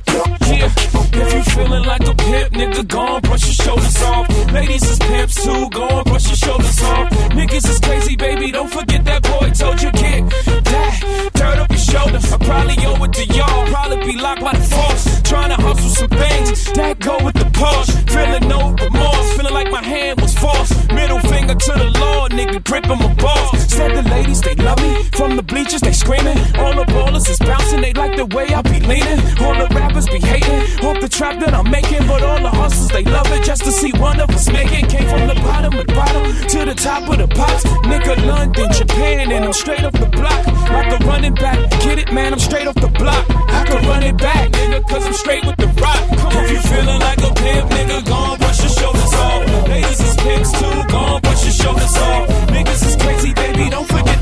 yeah. 0.54 0.72
If 1.16 1.34
you 1.34 1.44
feeling 1.54 1.84
like 1.84 2.02
a 2.02 2.16
pimp, 2.16 2.54
nigga, 2.54 2.88
go 2.88 3.16
and 3.16 3.24
brush 3.24 3.46
your 3.46 3.54
shoulders 3.54 4.02
off. 4.04 4.52
Ladies 4.52 4.90
is 4.90 5.00
pimps 5.00 5.44
too, 5.44 5.70
go 5.70 5.88
and 5.88 6.06
brush 6.06 6.28
your 6.28 6.36
shoulders 6.36 6.82
off. 6.82 7.10
Niggas 7.32 7.70
is 7.70 7.80
crazy, 7.80 8.16
baby, 8.16 8.52
don't 8.52 8.72
forget 8.72 9.04
that 9.06 9.24
boy 9.24 9.50
told 9.52 9.82
you 9.82 9.92
get 9.92 10.30
that. 10.64 11.32
Dirt 11.34 11.60
up 11.60 11.73
your 11.94 12.02
shoulder. 12.02 12.20
I 12.34 12.38
probably 12.38 12.86
owe 12.86 13.04
it 13.04 13.14
to 13.14 13.26
y'all. 13.34 13.68
Probably 13.68 14.14
be 14.14 14.20
locked 14.20 14.42
by 14.42 14.54
the 14.54 14.66
force. 14.66 15.22
Trying 15.22 15.50
to 15.50 15.62
hustle 15.62 15.90
some 15.90 16.10
things 16.10 16.72
that 16.74 17.00
go 17.00 17.24
with 17.24 17.36
the 17.36 17.46
Porsche. 17.54 17.94
Feeling 18.10 18.48
no 18.48 18.74
remorse, 18.74 19.34
feeling 19.36 19.54
like 19.54 19.72
my 19.72 19.84
hand 19.84 20.22
was 20.22 20.34
forced. 20.38 20.74
Middle 20.94 21.20
finger 21.20 21.56
to 21.56 21.74
the 21.74 21.90
Lord, 22.00 22.32
nigga, 22.32 22.64
gripping 22.64 23.00
my 23.00 23.14
balls. 23.16 23.74
Said 23.74 23.96
the 23.96 24.04
ladies, 24.10 24.42
they 24.42 24.56
love 24.56 24.80
me 24.82 25.04
from 25.14 25.36
the 25.36 25.44
bleachers, 25.44 25.82
they 25.82 25.94
screaming. 25.94 26.38
All 26.58 26.76
the 26.76 26.86
ballers 26.94 27.30
is 27.30 27.40
bouncing, 27.40 27.82
they 27.82 27.94
like 27.94 28.16
the 28.18 28.26
way 28.26 28.46
I 28.54 28.62
be 28.62 28.80
leaning. 28.80 29.20
All 29.42 29.56
the 29.56 29.68
rappers 29.74 30.08
be 30.08 30.20
hating, 30.20 30.86
off 30.86 31.02
the 31.02 31.10
trap 31.10 31.40
that 31.40 31.54
I'm 31.54 31.70
making. 31.70 32.06
But 32.08 32.22
all 32.22 32.42
the 32.42 32.50
hustlers, 32.50 32.90
they 32.90 33.04
love 33.04 33.28
it 33.32 33.44
just 33.44 33.64
to 33.64 33.72
see 33.72 33.92
one 33.94 34.20
of 34.20 34.30
us 34.30 34.50
make 34.52 34.72
it. 34.72 34.90
Came 34.90 35.08
from 35.10 35.28
the 35.28 35.36
bottom 35.36 35.74
of 35.74 35.88
the 35.88 35.94
bottom 35.94 36.24
to 36.50 36.66
the 36.66 36.76
top 36.76 37.10
of 37.10 37.18
the 37.18 37.28
pops. 37.28 37.64
Nigga, 37.90 38.16
London, 38.28 38.72
Japan, 38.72 39.32
and 39.32 39.46
I'm 39.46 39.54
straight 39.54 39.84
off 39.84 39.94
the 39.94 40.06
block. 40.06 40.46
Like 40.70 40.92
a 41.00 41.04
running 41.06 41.34
back, 41.36 41.58
get 41.84 42.00
it, 42.00 42.14
man, 42.14 42.34
I'm 42.34 42.40
straight 42.40 42.68
off 42.68 42.76
the 42.76 42.88
block. 42.88 43.26
I 43.30 43.66
can 43.66 43.86
run 43.88 44.04
it 44.04 44.18
back, 44.18 44.52
nigga, 44.52 44.88
cause 44.88 45.06
I'm 45.06 45.14
straight 45.14 45.46
with 45.46 45.58
the 45.58 45.68
rock. 45.68 46.02
If 46.40 46.52
you 46.52 46.60
feeling 46.72 47.00
like 47.00 47.20
a 47.20 47.32
pimp, 47.34 47.70
nigga, 47.72 48.06
gon' 48.06 48.38
brush 48.40 48.60
your 48.60 48.70
shoulders 48.70 49.14
off. 49.14 49.68
Ladies 49.68 50.00
is 50.00 50.16
pimps 50.16 50.52
too, 50.60 50.78
gon' 50.94 51.22
brush 51.22 51.44
your 51.44 51.54
shoulders 51.62 51.96
off. 51.98 52.28
Niggas 52.56 52.82
is 52.88 52.96
crazy, 52.96 53.34
baby, 53.34 53.70
don't 53.70 53.88
forget 53.88 54.13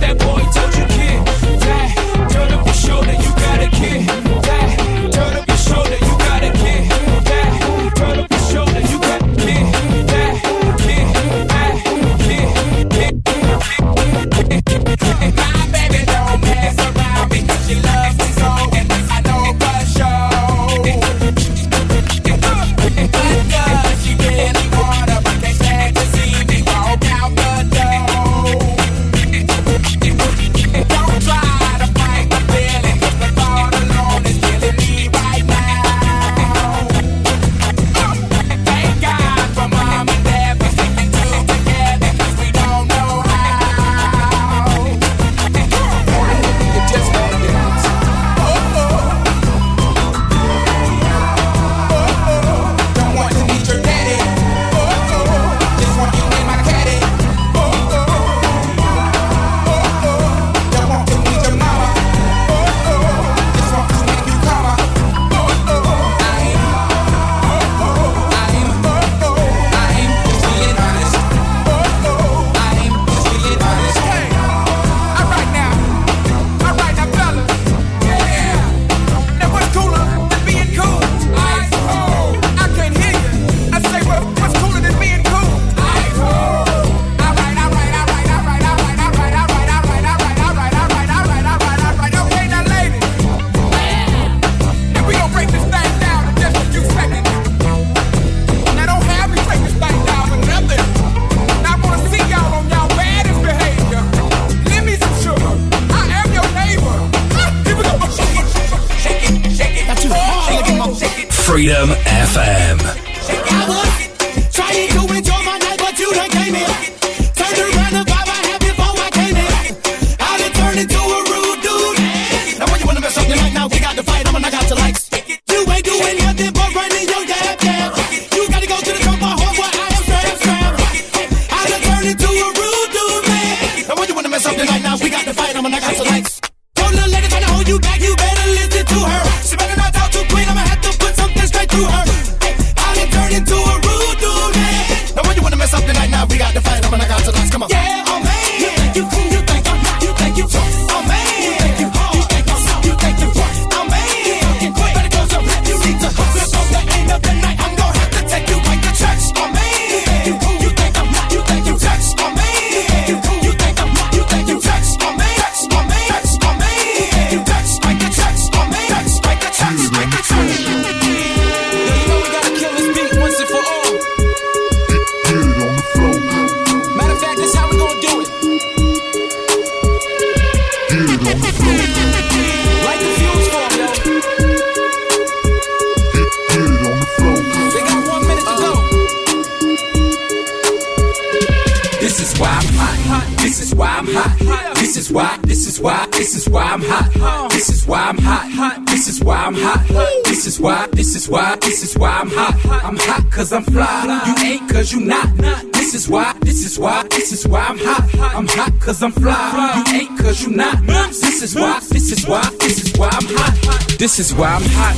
cause 209.02 209.16
I'm 209.16 209.22
fly. 209.24 209.84
You 209.88 210.00
ain't 210.00 210.20
cause 210.20 210.44
you 210.44 210.52
not. 210.52 210.86
This 210.86 211.42
is 211.42 211.56
why. 211.56 211.80
This 211.90 212.12
is 212.12 212.28
why. 212.28 212.48
This 212.60 212.86
is 212.86 212.98
why 212.98 213.10
I'm 213.12 213.26
hot. 213.26 213.98
This 213.98 214.20
is 214.20 214.34
why 214.34 214.56
I'm 214.56 214.62
hot. 214.64 214.96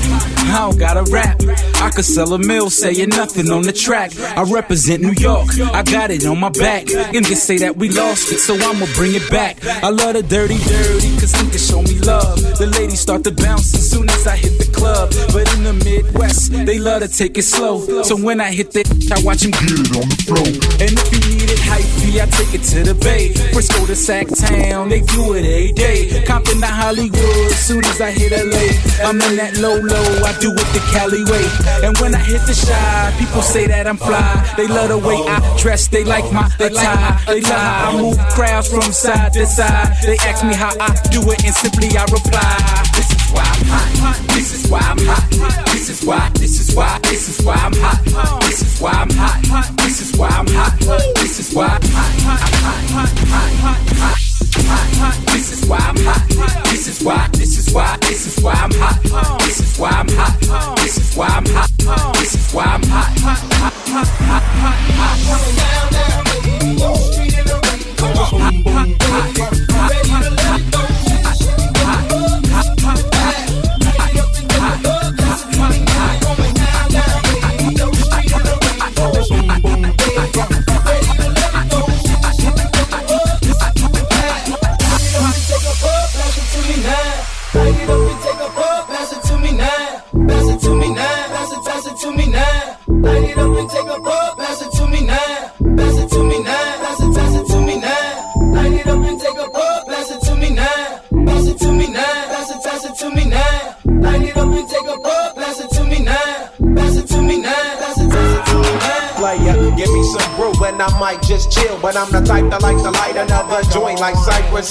I 0.55 0.69
don't 0.69 0.77
gotta 0.77 1.03
rap. 1.11 1.41
I 1.81 1.89
could 1.89 2.05
sell 2.05 2.33
a 2.33 2.39
mill 2.39 2.69
saying 2.69 3.09
nothing 3.09 3.51
on 3.51 3.63
the 3.63 3.73
track. 3.73 4.11
I 4.19 4.43
represent 4.43 5.01
New 5.01 5.13
York. 5.13 5.47
I 5.73 5.83
got 5.83 6.11
it 6.11 6.25
on 6.25 6.39
my 6.39 6.49
back. 6.49 6.89
And 6.91 7.25
they 7.25 7.35
say 7.35 7.57
that 7.59 7.77
we 7.77 7.89
lost 7.89 8.31
it, 8.31 8.39
so 8.39 8.55
I'ma 8.55 8.87
bring 8.95 9.15
it 9.15 9.29
back. 9.29 9.57
I 9.65 9.89
love 9.89 10.13
the 10.13 10.23
dirty, 10.23 10.57
dirty, 10.57 11.11
cause 11.19 11.33
niggas 11.33 11.69
show 11.69 11.81
me 11.81 11.99
love. 11.99 12.39
The 12.57 12.67
ladies 12.67 12.99
start 12.99 13.23
to 13.25 13.31
bounce 13.31 13.73
as 13.73 13.89
soon 13.89 14.09
as 14.09 14.27
I 14.27 14.35
hit 14.35 14.57
the 14.59 14.62
club. 14.83 15.09
But 15.31 15.47
in 15.55 15.63
the 15.63 15.73
Midwest, 15.73 16.51
they 16.51 16.77
love 16.77 17.01
to 17.01 17.07
take 17.07 17.37
it 17.37 17.43
slow. 17.43 18.03
So 18.03 18.15
when 18.17 18.41
I 18.41 18.51
hit 18.51 18.71
the, 18.71 18.83
I 19.15 19.23
watch 19.23 19.41
them 19.41 19.51
get 19.51 19.79
it 19.79 19.95
on 19.95 20.07
the 20.11 20.19
floor. 20.27 20.47
And 20.83 20.91
if 20.91 21.07
you 21.13 21.19
need 21.31 21.49
it 21.55 21.61
hypey, 21.63 22.19
I 22.19 22.27
take 22.27 22.53
it 22.53 22.63
to 22.75 22.79
the 22.83 22.95
bay. 22.95 23.31
Frisco 23.53 23.85
to 23.85 23.95
Sac 23.95 24.27
Town, 24.27 24.89
they 24.89 25.01
do 25.01 25.33
it 25.33 25.45
every 25.47 25.71
day. 25.71 26.23
Compton 26.27 26.59
to 26.59 26.67
Hollywood, 26.67 27.51
soon 27.55 27.83
as 27.85 28.01
I 28.01 28.11
hit 28.11 28.31
LA. 28.35 28.65
I'm 29.07 29.19
in 29.23 29.35
that 29.39 29.57
low 29.63 29.79
low, 29.79 30.07
I 30.27 30.35
do 30.43 30.51
it 30.51 30.69
the 30.75 30.83
Cali 30.91 31.23
way. 31.31 31.45
And 31.85 31.97
when 31.99 32.13
I 32.13 32.19
hit 32.19 32.43
the 32.45 32.53
shy, 32.53 33.15
people 33.17 33.41
say 33.41 33.67
that 33.67 33.87
I'm 33.87 33.97
fly. 33.97 34.27
They 34.57 34.67
love 34.67 34.89
the 34.89 34.99
way 34.99 35.15
I 35.15 35.39
dress, 35.57 35.87
they 35.87 36.03
like 36.03 36.27
my 36.33 36.47
attire. 36.59 37.19
They 37.27 37.41
lie, 37.41 37.87
I 37.87 38.01
move 38.01 38.19
crowds 38.35 38.67
from 38.67 38.91
side 38.91 39.31
to 39.33 39.45
side. 39.45 39.95
They 40.03 40.17
ask 40.27 40.43
me 40.43 40.53
how 40.53 40.73
I 40.79 40.91
do 41.09 41.21
it, 41.31 41.39
and 41.45 41.55
simply 41.55 41.95
I 41.95 42.03
reply. 42.11 42.72
Why 44.73 44.79
I'm 44.79 44.97
hot. 45.05 45.65
This 45.67 45.89
is 45.89 46.03
why. 46.03 46.29
This 46.33 46.59
is 46.59 46.75
why. 46.75 46.99
This 47.03 47.29
is 47.29 47.45
why 47.45 47.53
I'm 47.53 47.73
hot. 47.75 48.42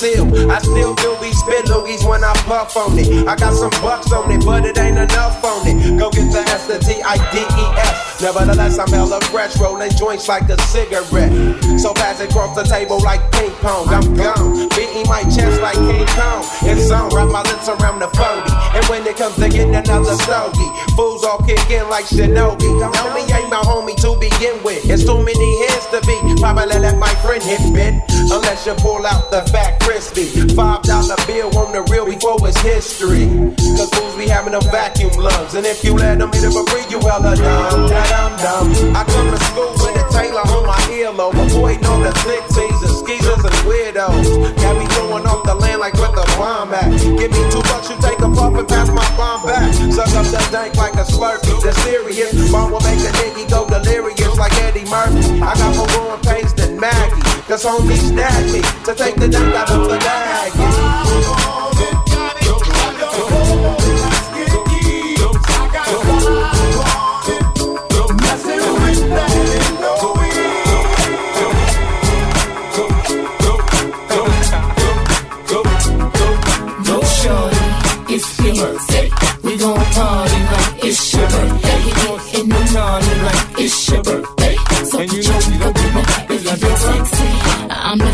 I 0.03 0.59
still 0.59 0.97
do 0.97 1.17
be 1.23 1.31
spit 1.31 1.67
loogies 1.67 2.03
when 2.03 2.25
I 2.25 2.35
puff 2.43 2.77
on 2.77 2.99
it. 2.99 3.07
I 3.29 3.37
got 3.37 3.55
some 3.55 3.71
bucks 3.79 4.11
on 4.11 4.33
it, 4.33 4.45
but 4.45 4.67
it 4.67 4.77
ain't 4.77 4.99
enough 4.99 5.45
on 5.45 5.63
it. 5.63 5.97
Go 5.97 6.11
get 6.11 6.27
the 6.33 6.43
S, 6.51 6.67
the 6.67 6.81
T, 6.81 7.01
I, 7.07 7.15
D, 7.31 7.39
E, 7.39 7.67
S. 7.79 8.21
Nevertheless, 8.21 8.81
I'm 8.81 8.91
hella 8.91 9.21
fresh, 9.31 9.57
rolling 9.61 9.95
joints 9.95 10.27
like 10.27 10.49
a 10.51 10.59
cigarette. 10.75 11.31
So 11.79 11.95
pass 11.95 12.19
it 12.19 12.31
across 12.31 12.57
the 12.59 12.65
table 12.65 12.99
like 12.99 13.23
ping 13.31 13.55
pong. 13.63 13.87
I'm 13.95 14.15
gone, 14.19 14.69
beating 14.75 15.07
my 15.07 15.23
chest 15.31 15.63
like 15.63 15.79
King 15.79 16.07
Kong. 16.19 16.43
It's 16.67 16.91
on, 16.91 17.15
wrap 17.15 17.31
my 17.31 17.43
lips 17.47 17.71
around 17.71 18.03
the 18.03 18.11
40. 18.11 18.27
And 18.75 18.85
when 18.91 19.07
it 19.07 19.15
comes 19.17 19.37
to 19.37 19.49
getting 19.49 19.75
another 19.75 20.19
stogie, 20.27 20.71
fools 20.99 21.23
all 21.23 21.39
kick 21.47 21.63
in 21.71 21.87
like 21.89 22.07
Shinobi. 22.07 22.75
Me 23.15 23.23
ain't 23.39 23.51
my 23.55 23.63
homie 23.63 23.95
to 24.03 24.19
begin 24.19 24.59
with. 24.67 24.83
It's 24.83 25.07
too 25.07 25.23
many 25.23 25.51
hands 25.71 25.87
to 25.95 26.03
be. 26.03 26.19
Probably 26.43 26.75
let 26.83 26.99
my 26.99 27.15
friend 27.23 27.43
hit 27.43 27.63
bit. 27.71 27.95
Unless 28.35 28.67
you 28.67 28.75
pull 28.83 29.07
out 29.07 29.31
the 29.31 29.43
fat 29.51 29.72
it's 32.53 32.61
history. 32.61 33.27
Cause 33.77 33.91
fools 33.91 34.17
be 34.17 34.29
having 34.29 34.53
them 34.53 34.63
vacuum 34.71 35.13
lungs. 35.17 35.55
And 35.55 35.67
if 35.67 35.85
you 35.85 35.95
let 35.95 36.19
them 36.19 36.33
hit 36.33 36.45
it 36.45 36.53
for 36.53 36.65
free, 36.69 36.85
you 36.91 37.01
hella 37.01 37.37
dumb. 37.37 37.89
Da-dum 37.89 38.33
dum. 38.37 38.97
I 38.97 39.05
come 39.05 39.29
to 39.33 39.39
school 39.49 39.73
with 39.73 39.97
a 39.97 40.05
Taylor 40.13 40.45
on 40.45 40.67
my 40.67 40.79
earlobe. 40.93 41.37
A 41.39 41.45
boy 41.57 41.75
know 41.81 42.03
the 42.03 42.13
slick 42.21 42.45
teasers, 42.53 42.95
skeezers, 43.01 43.45
and 43.45 43.59
weirdos. 43.65 44.29
Got 44.61 44.77
me 44.79 44.87
throwing 44.93 45.27
off 45.27 45.45
the 45.45 45.55
land 45.55 45.81
like 45.81 45.95
with 45.95 46.13
the 46.13 46.27
bomb 46.37 46.75
at. 46.75 46.91
Give 47.01 47.31
me 47.31 47.43
two 47.51 47.63
bucks, 47.73 47.89
you 47.91 47.97
take 48.01 48.21
a 48.21 48.29
puff 48.29 48.55
and 48.55 48.69
pass 48.69 48.89
my 48.89 49.07
bomb 49.17 49.47
back. 49.47 49.73
Suck 49.93 50.13
up 50.13 50.27
the 50.29 50.43
dank 50.53 50.77
like 50.77 50.95
a 50.95 51.05
slurpee. 51.05 51.63
The 51.63 51.73
serious 51.87 52.33
bomb 52.53 52.73
will 52.73 52.85
make 52.85 53.01
the 53.01 53.13
nigga 53.23 53.49
go 53.49 53.69
delirious 53.69 54.37
like 54.37 54.55
Eddie 54.69 54.85
Murphy. 54.91 55.41
I 55.41 55.55
got 55.57 55.77
more 55.77 55.89
growing 55.89 56.21
pains 56.23 56.53
than 56.55 56.79
Maggie. 56.79 57.23
Cause 57.49 57.65
homie 57.65 57.97
snagged 57.97 58.53
me 58.53 58.61
to 58.85 58.95
take 58.95 59.17
the 59.17 59.29
dank 59.29 59.55
out 59.55 59.71
of 59.71 59.89
the 59.89 59.99
bag. 59.99 60.92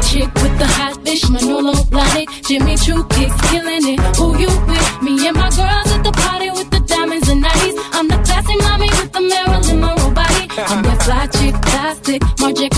Chick 0.09 0.33
with 0.43 0.59
the 0.59 0.67
hot 0.67 0.97
fish, 1.05 1.29
Manolo 1.29 1.73
Blahnik, 1.93 2.29
Jimmy 2.49 2.77
Choo 2.77 3.05
kicks, 3.15 3.39
killing 3.51 3.85
it. 3.93 4.01
Who 4.17 4.27
you 4.39 4.49
with? 4.69 4.89
Me 5.03 5.13
and 5.29 5.37
my 5.37 5.51
girls 5.59 5.89
at 5.95 6.03
the 6.03 6.13
party 6.13 6.51
with 6.51 6.71
the 6.71 6.81
diamonds 6.81 7.29
and 7.29 7.45
nighties. 7.45 7.77
I'm 7.93 8.09
the 8.09 8.19
classy 8.27 8.57
mommy 8.67 8.89
with 8.99 9.13
the 9.13 9.21
Marilyn 9.21 9.81
Monroe 9.81 10.11
body. 10.15 10.45
I'm 10.71 10.83
that 10.83 11.03
fly 11.05 11.27
chick, 11.37 11.55
plastic, 11.69 12.21
Marja 12.41 12.69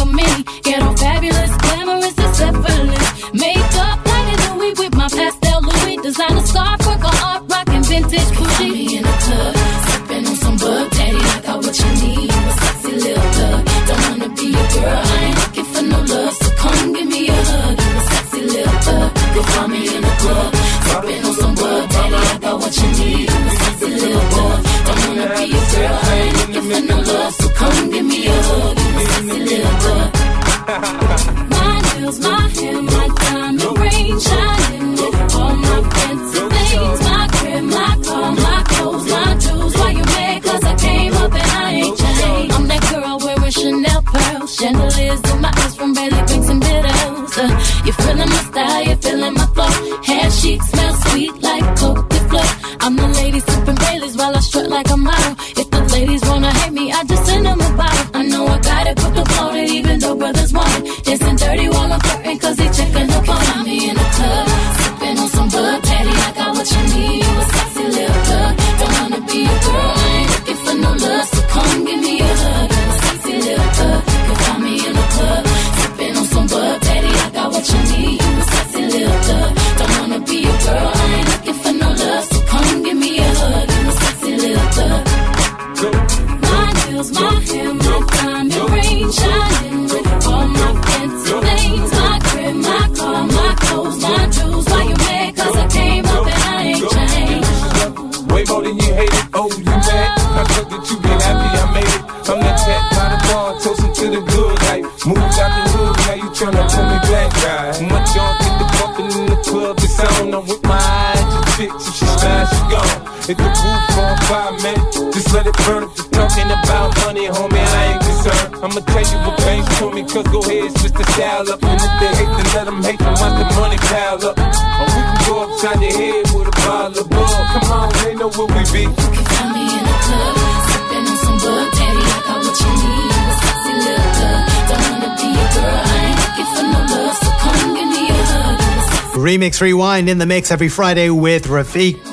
Just 115.50 115.68
let 115.68 115.82
it 115.82 115.82
burn 115.82 115.82
if 115.84 115.96
you're 115.96 116.10
talking 116.10 116.46
about 116.46 116.96
money, 117.06 117.26
homie. 117.26 117.58
I 117.58 117.92
ain't 117.92 118.02
concerned. 118.02 118.54
I'ma 118.62 118.80
tell 118.86 119.02
you 119.02 119.18
what 119.26 119.36
banks 119.38 119.78
told 119.78 119.94
me, 119.94 120.02
cause 120.02 120.26
go 120.28 120.40
ahead, 120.40 120.78
switch 120.78 120.92
the 120.92 121.04
style 121.12 121.50
up. 121.50 121.62
And 121.62 121.80
if 121.80 121.92
they 122.00 122.12
hate, 122.14 122.30
then 122.30 122.46
let 122.54 122.64
them 122.66 122.82
hate, 122.82 122.98
then 122.98 123.14
watch 123.18 123.34
the 123.34 123.46
money 123.58 123.78
pile 123.78 124.24
up. 124.26 124.38
Or 124.38 124.86
we 124.86 125.00
can 125.00 125.18
go 125.26 125.34
upside 125.44 125.80
your 125.80 125.92
head 125.92 126.24
with 126.34 126.48
a 126.48 126.54
bottle 126.62 127.02
of 127.02 127.10
bug. 127.10 127.46
Come 127.50 127.72
on, 127.72 127.88
they 128.04 128.14
know 128.14 128.30
where 128.30 128.46
we 128.46 128.62
be. 128.70 128.84
Find 128.86 129.50
me 129.54 129.64
in 129.66 129.84
the 129.90 129.96
club, 130.06 130.34
sipping 130.70 131.06
on 131.10 131.18
some 131.18 131.38
bud 131.42 131.66
daddy. 131.74 131.98
I 131.98 132.18
got 132.20 132.38
what 132.46 132.56
you 132.60 132.70
need. 132.70 133.10
A 133.10 133.34
sexy 133.40 133.72
little 133.80 134.10
thug. 134.14 134.40
Don't 134.70 134.84
wanna 134.90 135.10
be 135.18 135.28
a 135.34 135.46
girl. 135.50 135.82
I 135.82 135.98
ain't 136.04 136.18
looking 136.20 136.48
for 136.54 136.64
no 136.70 136.80
love, 136.94 137.16
so 137.18 137.30
come 137.42 137.74
give 137.74 137.90
me 137.90 138.02
a 138.06 138.20
hug. 138.30 138.54
You 138.54 138.70
a 138.70 138.82
sexy 138.86 139.18
Remix 139.18 139.60
Rewind 139.60 140.08
in 140.08 140.18
the 140.18 140.26
mix 140.26 140.50
every 140.50 140.68
Friday 140.68 141.10
with 141.10 141.46
Rafiq. 141.46 142.09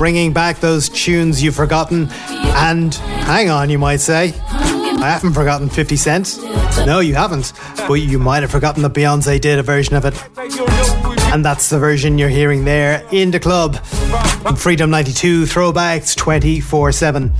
Bringing 0.00 0.32
back 0.32 0.60
those 0.60 0.88
tunes 0.88 1.42
you've 1.42 1.54
forgotten. 1.54 2.08
And 2.30 2.94
hang 2.94 3.50
on, 3.50 3.68
you 3.68 3.78
might 3.78 4.00
say. 4.00 4.32
I 4.48 5.10
haven't 5.10 5.34
forgotten 5.34 5.68
50 5.68 5.96
Cent. 5.96 6.38
No, 6.86 7.00
you 7.00 7.14
haven't. 7.14 7.52
But 7.86 7.96
you 7.96 8.18
might 8.18 8.40
have 8.40 8.50
forgotten 8.50 8.82
that 8.82 8.94
Beyonce 8.94 9.38
did 9.38 9.58
a 9.58 9.62
version 9.62 9.96
of 9.96 10.06
it. 10.06 10.14
And 11.34 11.44
that's 11.44 11.68
the 11.68 11.78
version 11.78 12.16
you're 12.16 12.30
hearing 12.30 12.64
there 12.64 13.06
in 13.12 13.30
the 13.30 13.38
club. 13.38 13.76
Freedom 14.56 14.88
92 14.88 15.42
Throwbacks 15.42 16.16
24 16.16 16.92
7. 16.92 17.30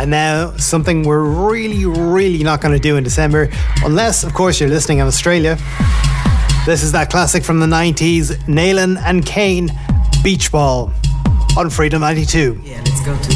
And 0.00 0.10
now, 0.10 0.56
something 0.56 1.02
we're 1.02 1.24
really, 1.24 1.84
really 1.84 2.42
not 2.42 2.62
going 2.62 2.72
to 2.72 2.80
do 2.80 2.96
in 2.96 3.04
December, 3.04 3.50
unless, 3.84 4.24
of 4.24 4.32
course, 4.32 4.60
you're 4.60 4.70
listening 4.70 5.00
in 5.00 5.06
Australia. 5.06 5.58
This 6.64 6.82
is 6.82 6.92
that 6.92 7.08
classic 7.10 7.44
from 7.44 7.60
the 7.60 7.66
90s, 7.66 8.28
Nalin 8.46 8.96
and 9.04 9.26
Kane, 9.26 9.70
Beach 10.22 10.50
Ball, 10.50 10.90
on 11.56 11.70
Freedom 11.70 12.00
92. 12.00 12.60
Yeah, 12.62 12.82
let's 12.84 13.00
go 13.04 13.16
to 13.16 13.35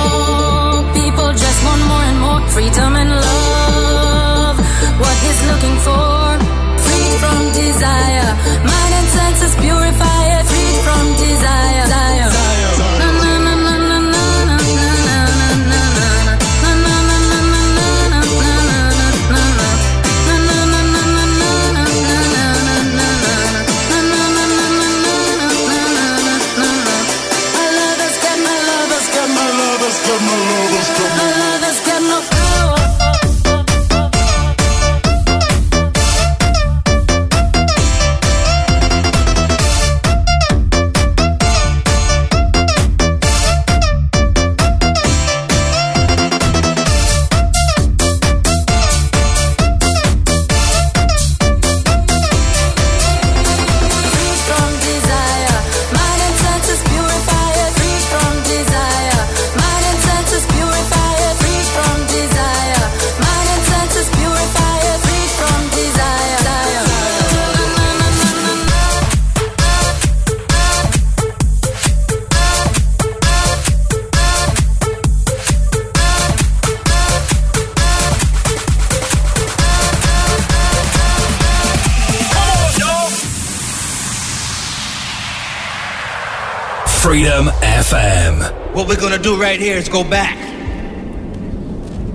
right 89.41 89.59
here 89.59 89.75
is 89.75 89.89
go 89.89 90.03
back. 90.03 90.37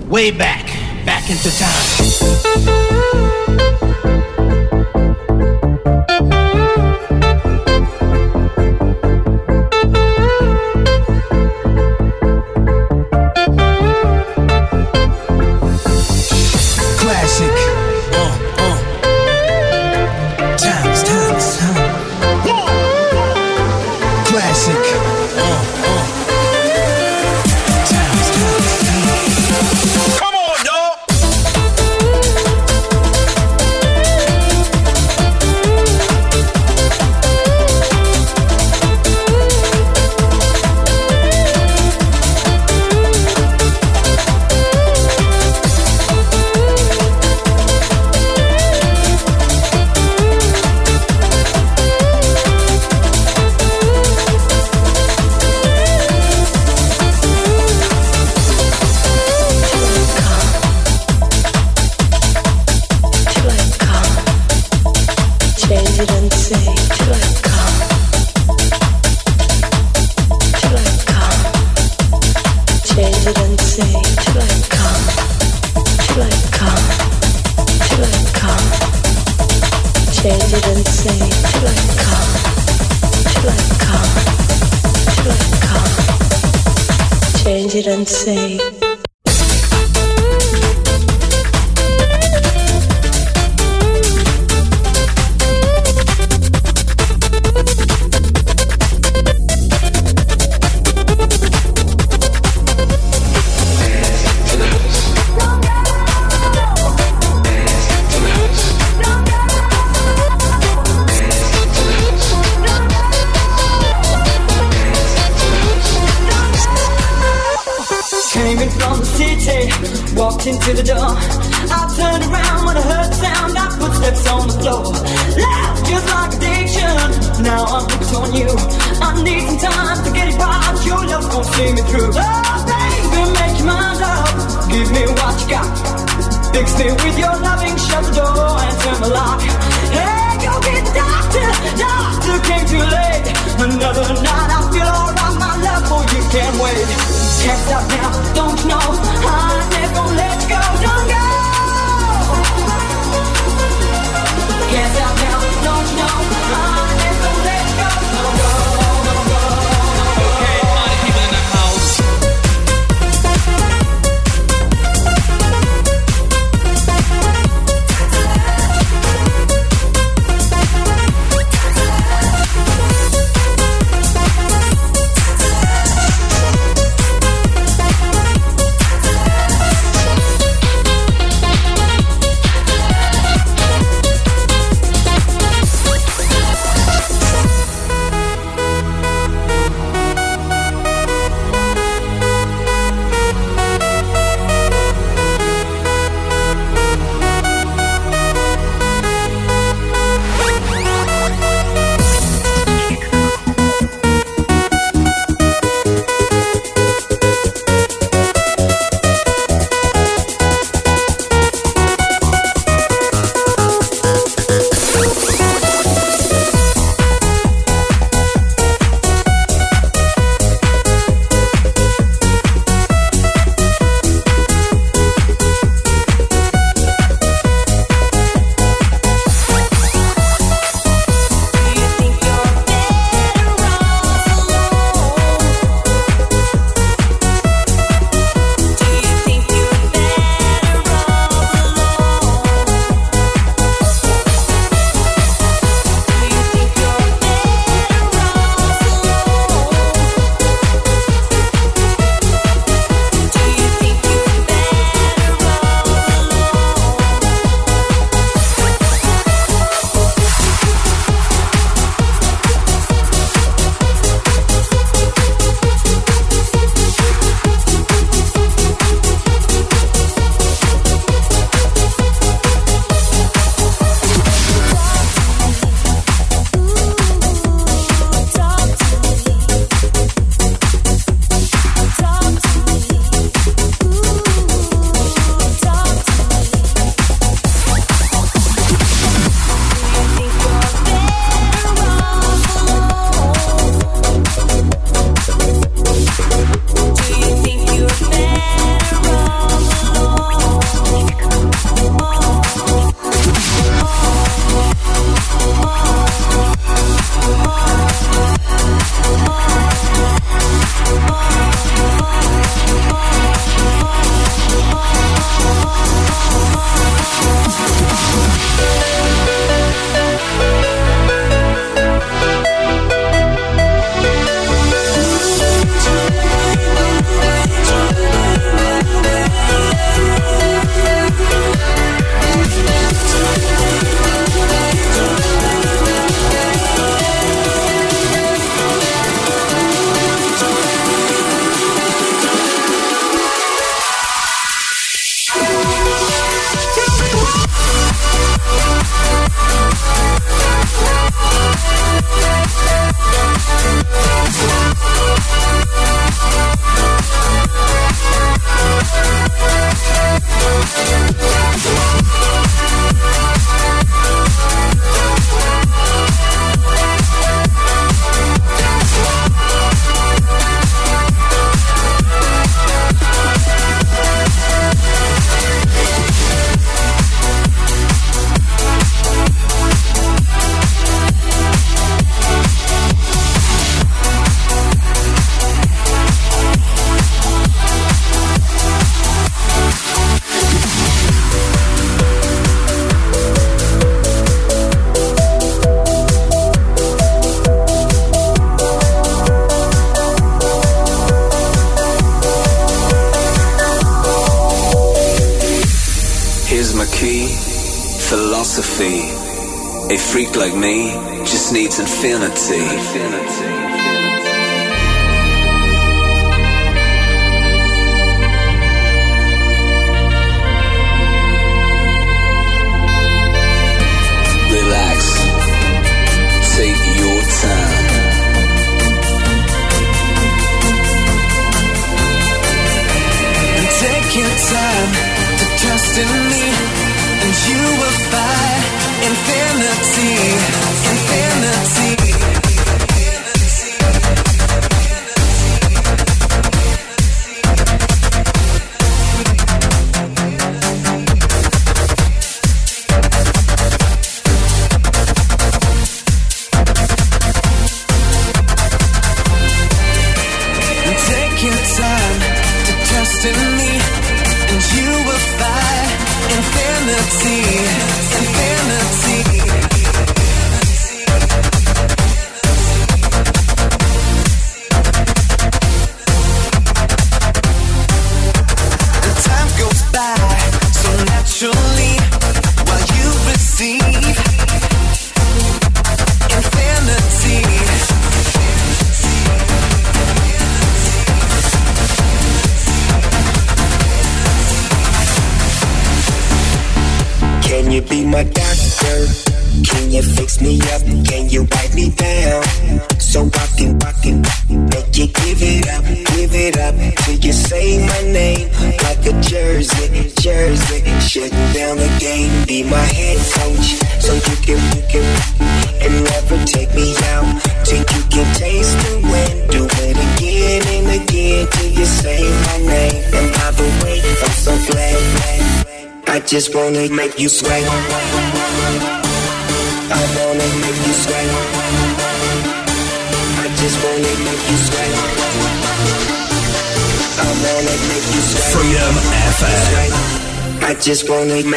Way 0.07 0.31
back. 0.31 0.65
Back 1.05 1.29
into 1.29 1.51
time. 1.59 2.76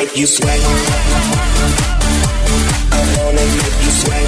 Make 0.01 0.17
you 0.17 0.27
sweat. 0.27 0.61
I 2.91 3.01
wanna 3.17 3.45
make 3.61 3.79
you 3.85 3.93
sweat. 4.01 4.27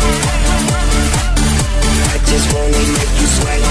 I 2.13 2.19
just 2.31 2.47
wanna 2.53 2.83
make 2.97 3.15
you 3.21 3.29
sweat. 3.37 3.63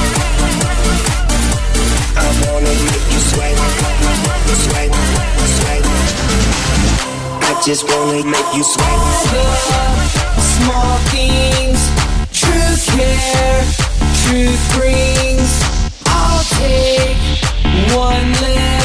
I 2.17 2.27
wanna 2.41 2.73
make 2.89 3.07
you 3.13 3.21
sweat. 3.29 3.55
Sweat, 4.65 4.91
sweat. 5.57 5.83
I 7.49 7.61
just 7.63 7.83
wanna 7.87 8.23
make 8.25 8.51
you 8.57 8.63
sweat. 8.63 8.99
Small 10.57 10.97
things, 11.13 11.79
truth 12.41 12.83
care, 12.97 13.61
truth 14.25 14.61
brings. 14.73 15.51
I'll 16.07 16.43
take 16.57 17.17
one 17.93 18.31
lift. 18.41 18.80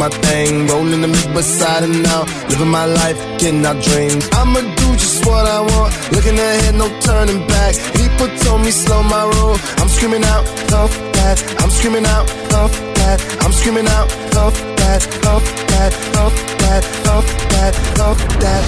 My 0.00 0.08
thing, 0.08 0.66
rolling 0.66 1.02
the 1.02 1.08
mid 1.08 1.30
beside 1.34 1.82
and 1.82 2.06
out, 2.06 2.26
living 2.48 2.68
my 2.68 2.86
life, 2.86 3.18
getting 3.38 3.64
our 3.66 3.78
dreams. 3.86 4.26
I'ma 4.32 4.60
do 4.80 4.88
just 4.96 5.26
what 5.26 5.44
I 5.44 5.60
want, 5.60 5.92
looking 6.12 6.38
ahead, 6.38 6.74
no 6.74 6.88
turning 7.00 7.46
back. 7.46 7.74
People 8.00 8.28
told 8.44 8.62
me 8.62 8.70
slow 8.70 9.02
my 9.02 9.24
roll, 9.34 9.56
I'm 9.76 9.88
screaming 9.88 10.24
out, 10.24 10.44
puff 10.72 10.92
that, 11.16 11.36
I'm 11.60 11.70
screaming 11.70 12.06
out, 12.06 12.26
puff 12.48 12.72
that, 12.96 13.18
I'm 13.44 13.52
screaming 13.52 13.88
out, 13.88 14.08
puff 14.32 14.56
that, 14.80 15.00
puff 15.20 15.44
that, 15.68 15.92
puff 16.14 16.34
that, 16.62 16.82
puff 17.04 17.26
that, 17.52 17.74
puff 17.96 18.18
that. 18.40 18.62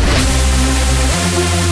Tell 1.32 1.71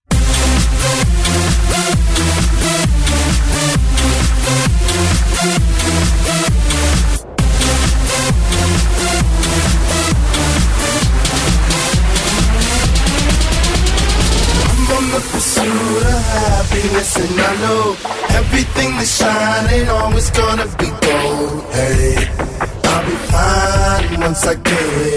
Everything 18.39 18.91
that's 18.97 19.17
shining 19.17 19.87
always 19.89 20.29
gonna 20.31 20.67
be 20.77 20.89
gold. 21.05 21.63
Hey, 21.73 22.15
I'll 22.83 23.05
be 23.05 23.15
fine 23.31 24.21
once 24.21 24.45
I 24.45 24.55
get 24.55 25.07
it. 25.07 25.10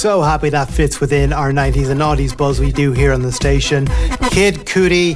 So 0.00 0.22
happy 0.22 0.48
that 0.48 0.66
fits 0.66 0.98
within 0.98 1.30
our 1.30 1.52
90s 1.52 1.90
and 1.90 2.00
noughties 2.00 2.34
buzz 2.34 2.58
we 2.58 2.72
do 2.72 2.90
here 2.90 3.12
on 3.12 3.20
the 3.20 3.30
station. 3.30 3.84
Kid 4.30 4.54
Cudi, 4.64 5.14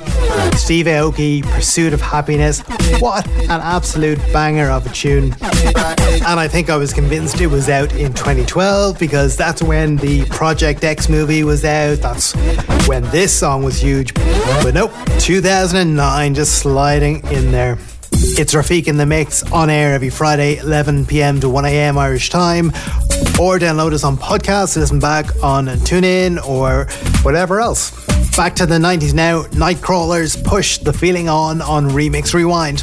Steve 0.59 0.85
Aoki, 0.85 1.43
Pursuit 1.43 1.95
of 1.95 2.03
Happiness. 2.03 2.61
What 3.01 3.27
an 3.27 3.63
absolute 3.63 4.19
banger 4.31 4.69
of 4.69 4.85
a 4.85 4.91
tune. 4.91 5.35
And 5.43 6.39
I 6.39 6.47
think 6.49 6.69
I 6.69 6.77
was 6.77 6.93
convinced 6.93 7.41
it 7.41 7.47
was 7.47 7.71
out 7.71 7.95
in 7.95 8.13
2012 8.13 8.99
because 8.99 9.39
that's 9.39 9.63
when 9.63 9.97
the 9.97 10.27
Project 10.27 10.85
X 10.85 11.09
movie 11.09 11.45
was 11.45 11.65
out. 11.65 12.01
That's 12.01 12.35
when 12.87 13.05
this 13.05 13.33
song 13.33 13.65
was 13.65 13.81
huge. 13.81 14.13
But 14.13 14.75
nope, 14.75 14.93
2009 15.19 16.35
just 16.35 16.59
sliding 16.59 17.27
in 17.29 17.51
there. 17.51 17.79
It's 18.27 18.55
Rafiq 18.55 18.89
in 18.89 18.97
the 18.97 19.05
Mix 19.05 19.43
on 19.53 19.69
air 19.69 19.93
every 19.95 20.09
Friday, 20.09 20.57
11 20.57 21.07
pm 21.07 21.41
to 21.41 21.49
1 21.49 21.67
am 21.67 21.99
Irish 21.99 22.31
time. 22.31 22.69
Or 23.39 23.59
download 23.59 23.93
us 23.93 24.03
on 24.03 24.17
podcast, 24.17 24.77
listen 24.77 24.99
back 24.99 25.27
on 25.43 25.67
TuneIn 25.67 26.45
or 26.45 26.87
whatever 27.23 27.61
else. 27.61 27.91
Back 28.37 28.57
to 28.57 28.67
the 28.67 28.79
90s 28.79 29.15
now. 29.15 29.43
Nightcrawlers 29.45 30.43
push 30.43 30.79
the 30.79 30.93
feeling 30.93 31.29
on 31.29 31.61
on 31.61 31.91
Remix 31.91 32.35
Rewind. 32.35 32.83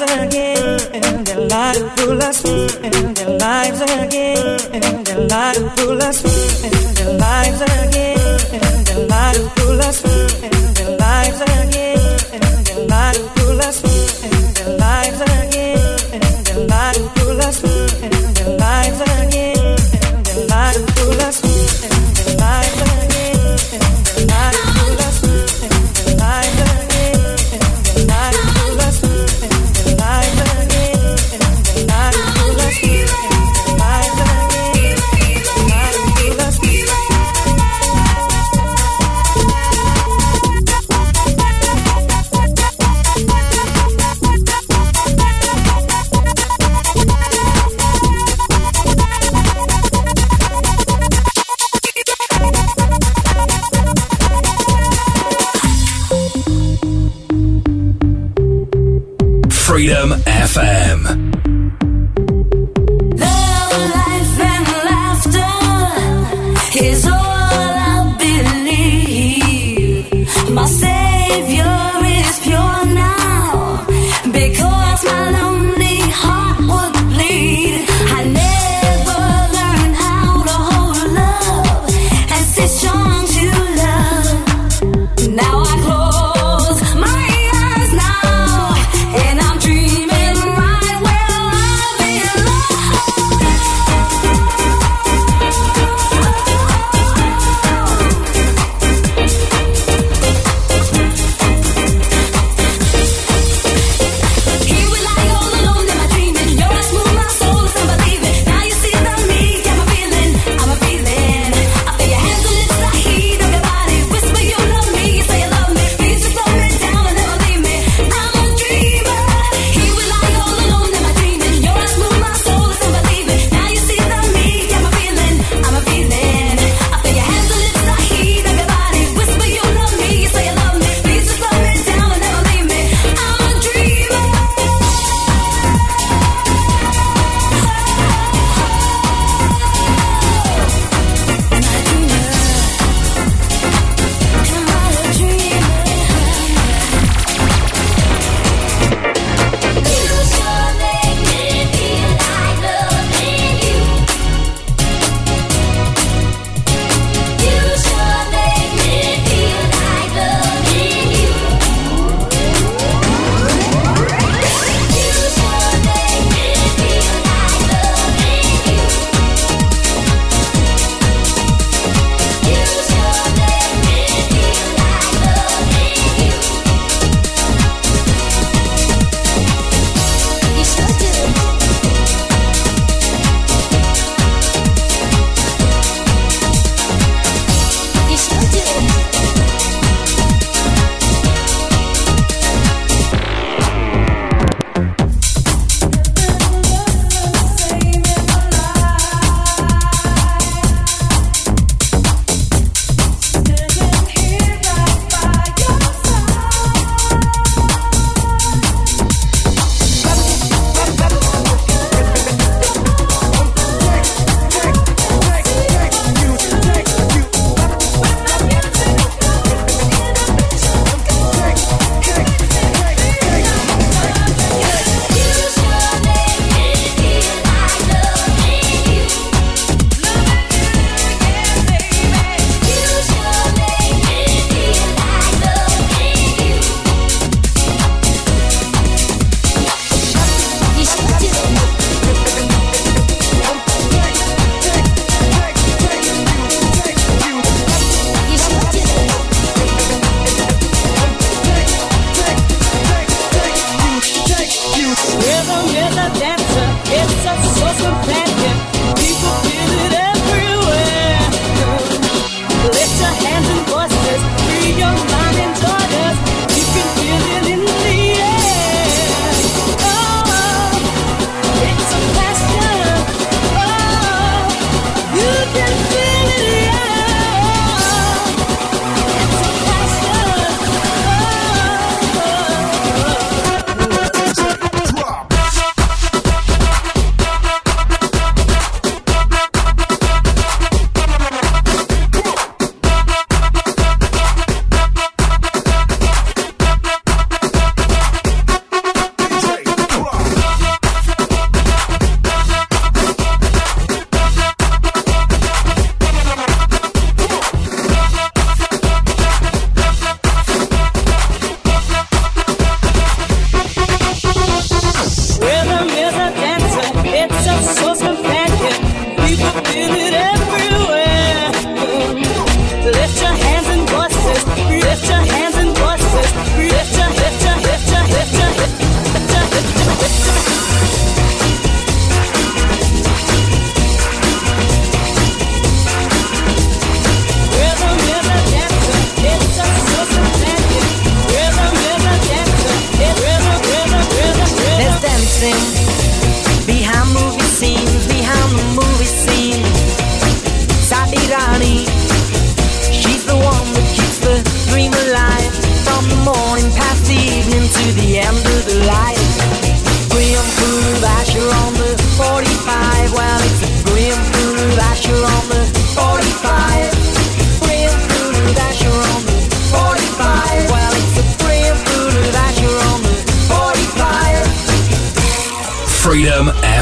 again, 0.00 1.48
lives 1.48 1.82
pull 1.96 2.22
us 2.22 2.42
their 2.42 3.38
lives 3.38 3.80
again, 3.80 5.28
lives 5.28 5.58
pull 5.76 6.02
us 6.02 6.22
their 6.22 7.18
lives 7.18 7.60
again, 7.60 9.08
lives 9.08 9.48
pull 9.56 9.80
us 9.80 10.02
their 10.02 10.96
lives 10.96 11.40
again, 11.40 12.86
lives 12.88 13.37
us 13.60 13.82
in 14.22 14.54
their 14.54 14.76
lives 14.76 15.47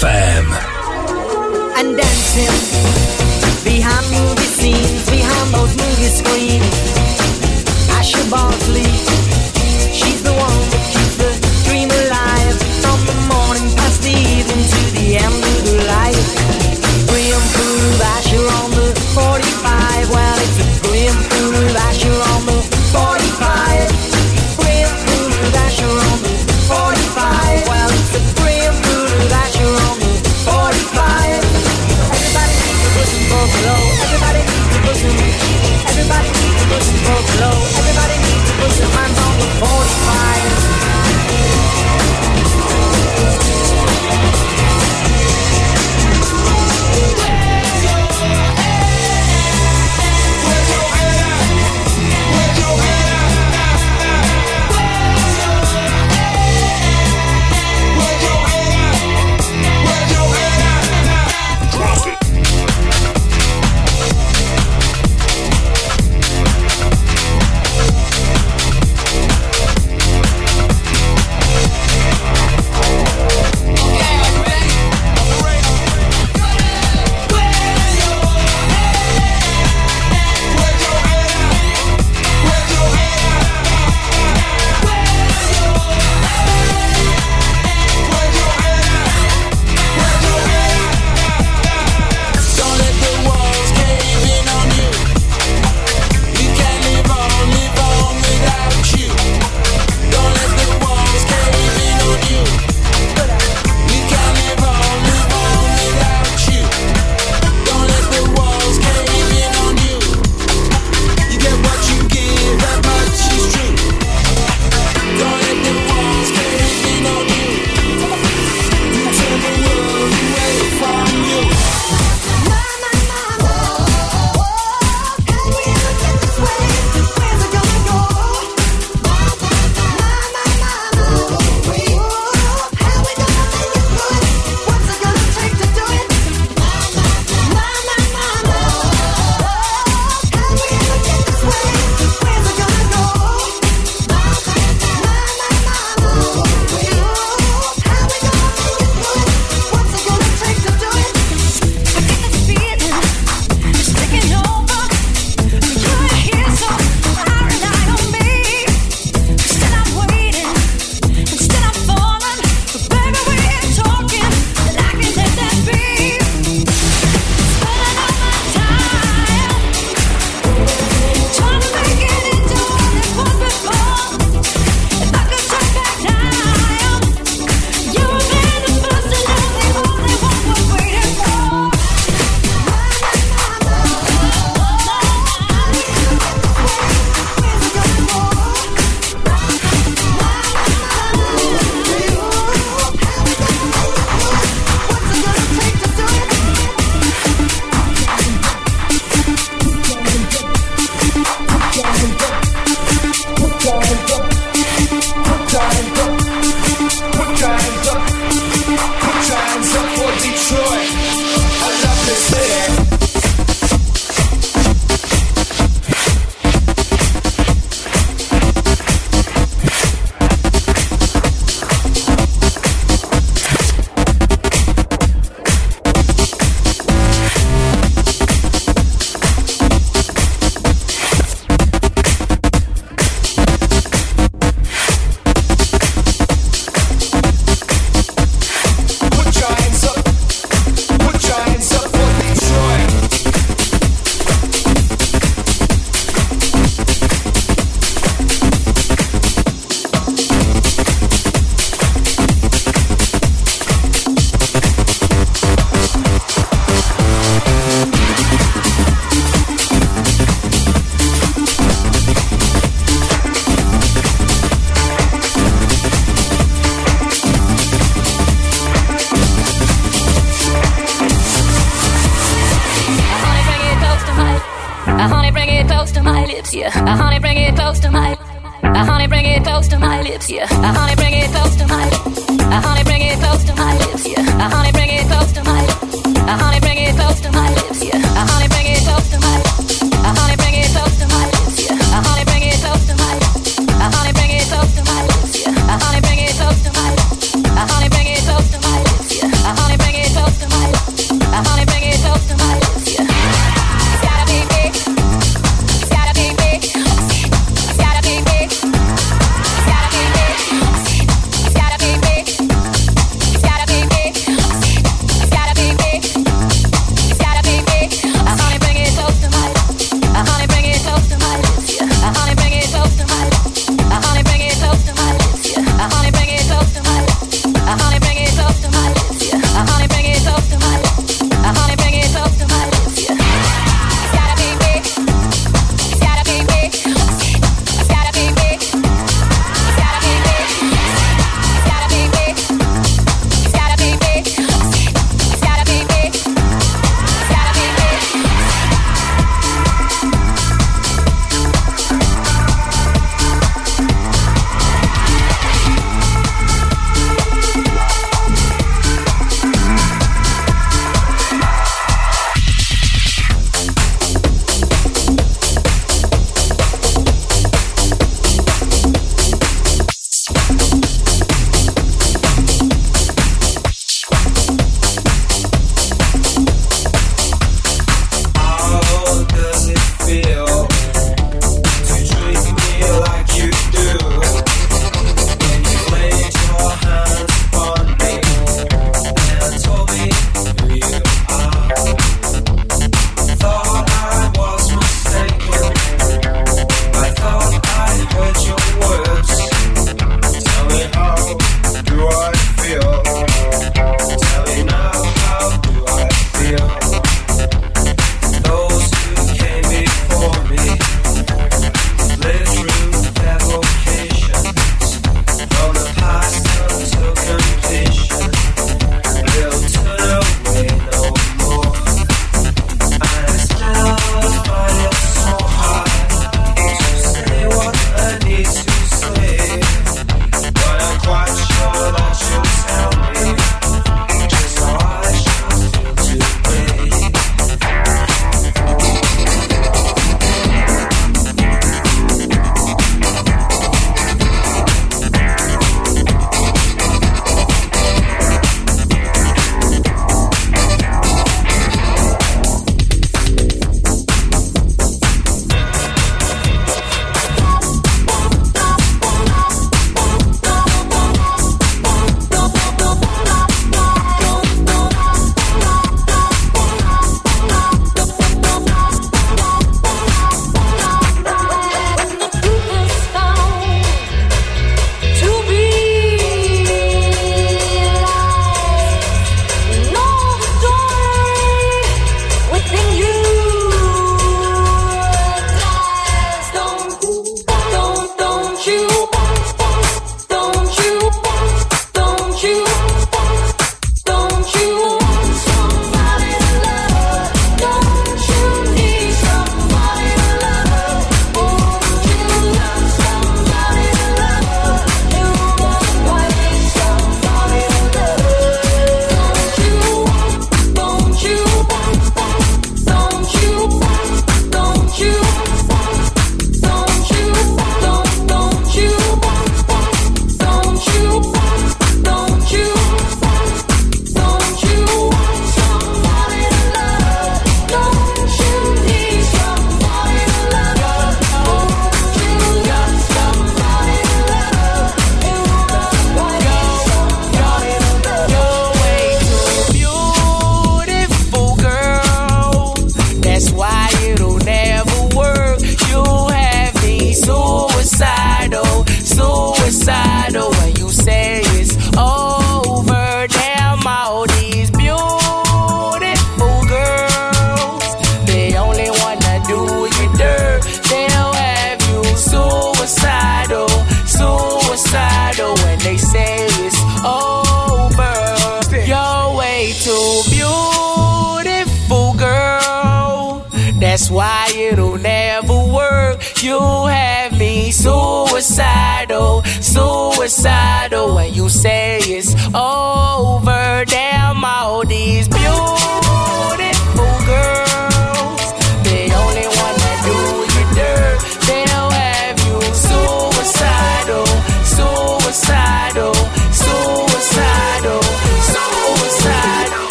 FM. 0.00 0.46
And 1.76 1.96
dancing 1.96 2.54
behind 3.64 4.06
movie 4.12 4.42
scenes, 4.42 5.10
behind 5.10 5.54
those 5.54 5.74
movie 5.76 6.12
screens. 6.20 7.90
I 7.90 8.02
should 8.02 8.30
fall 8.30 8.48
asleep. 8.48 8.97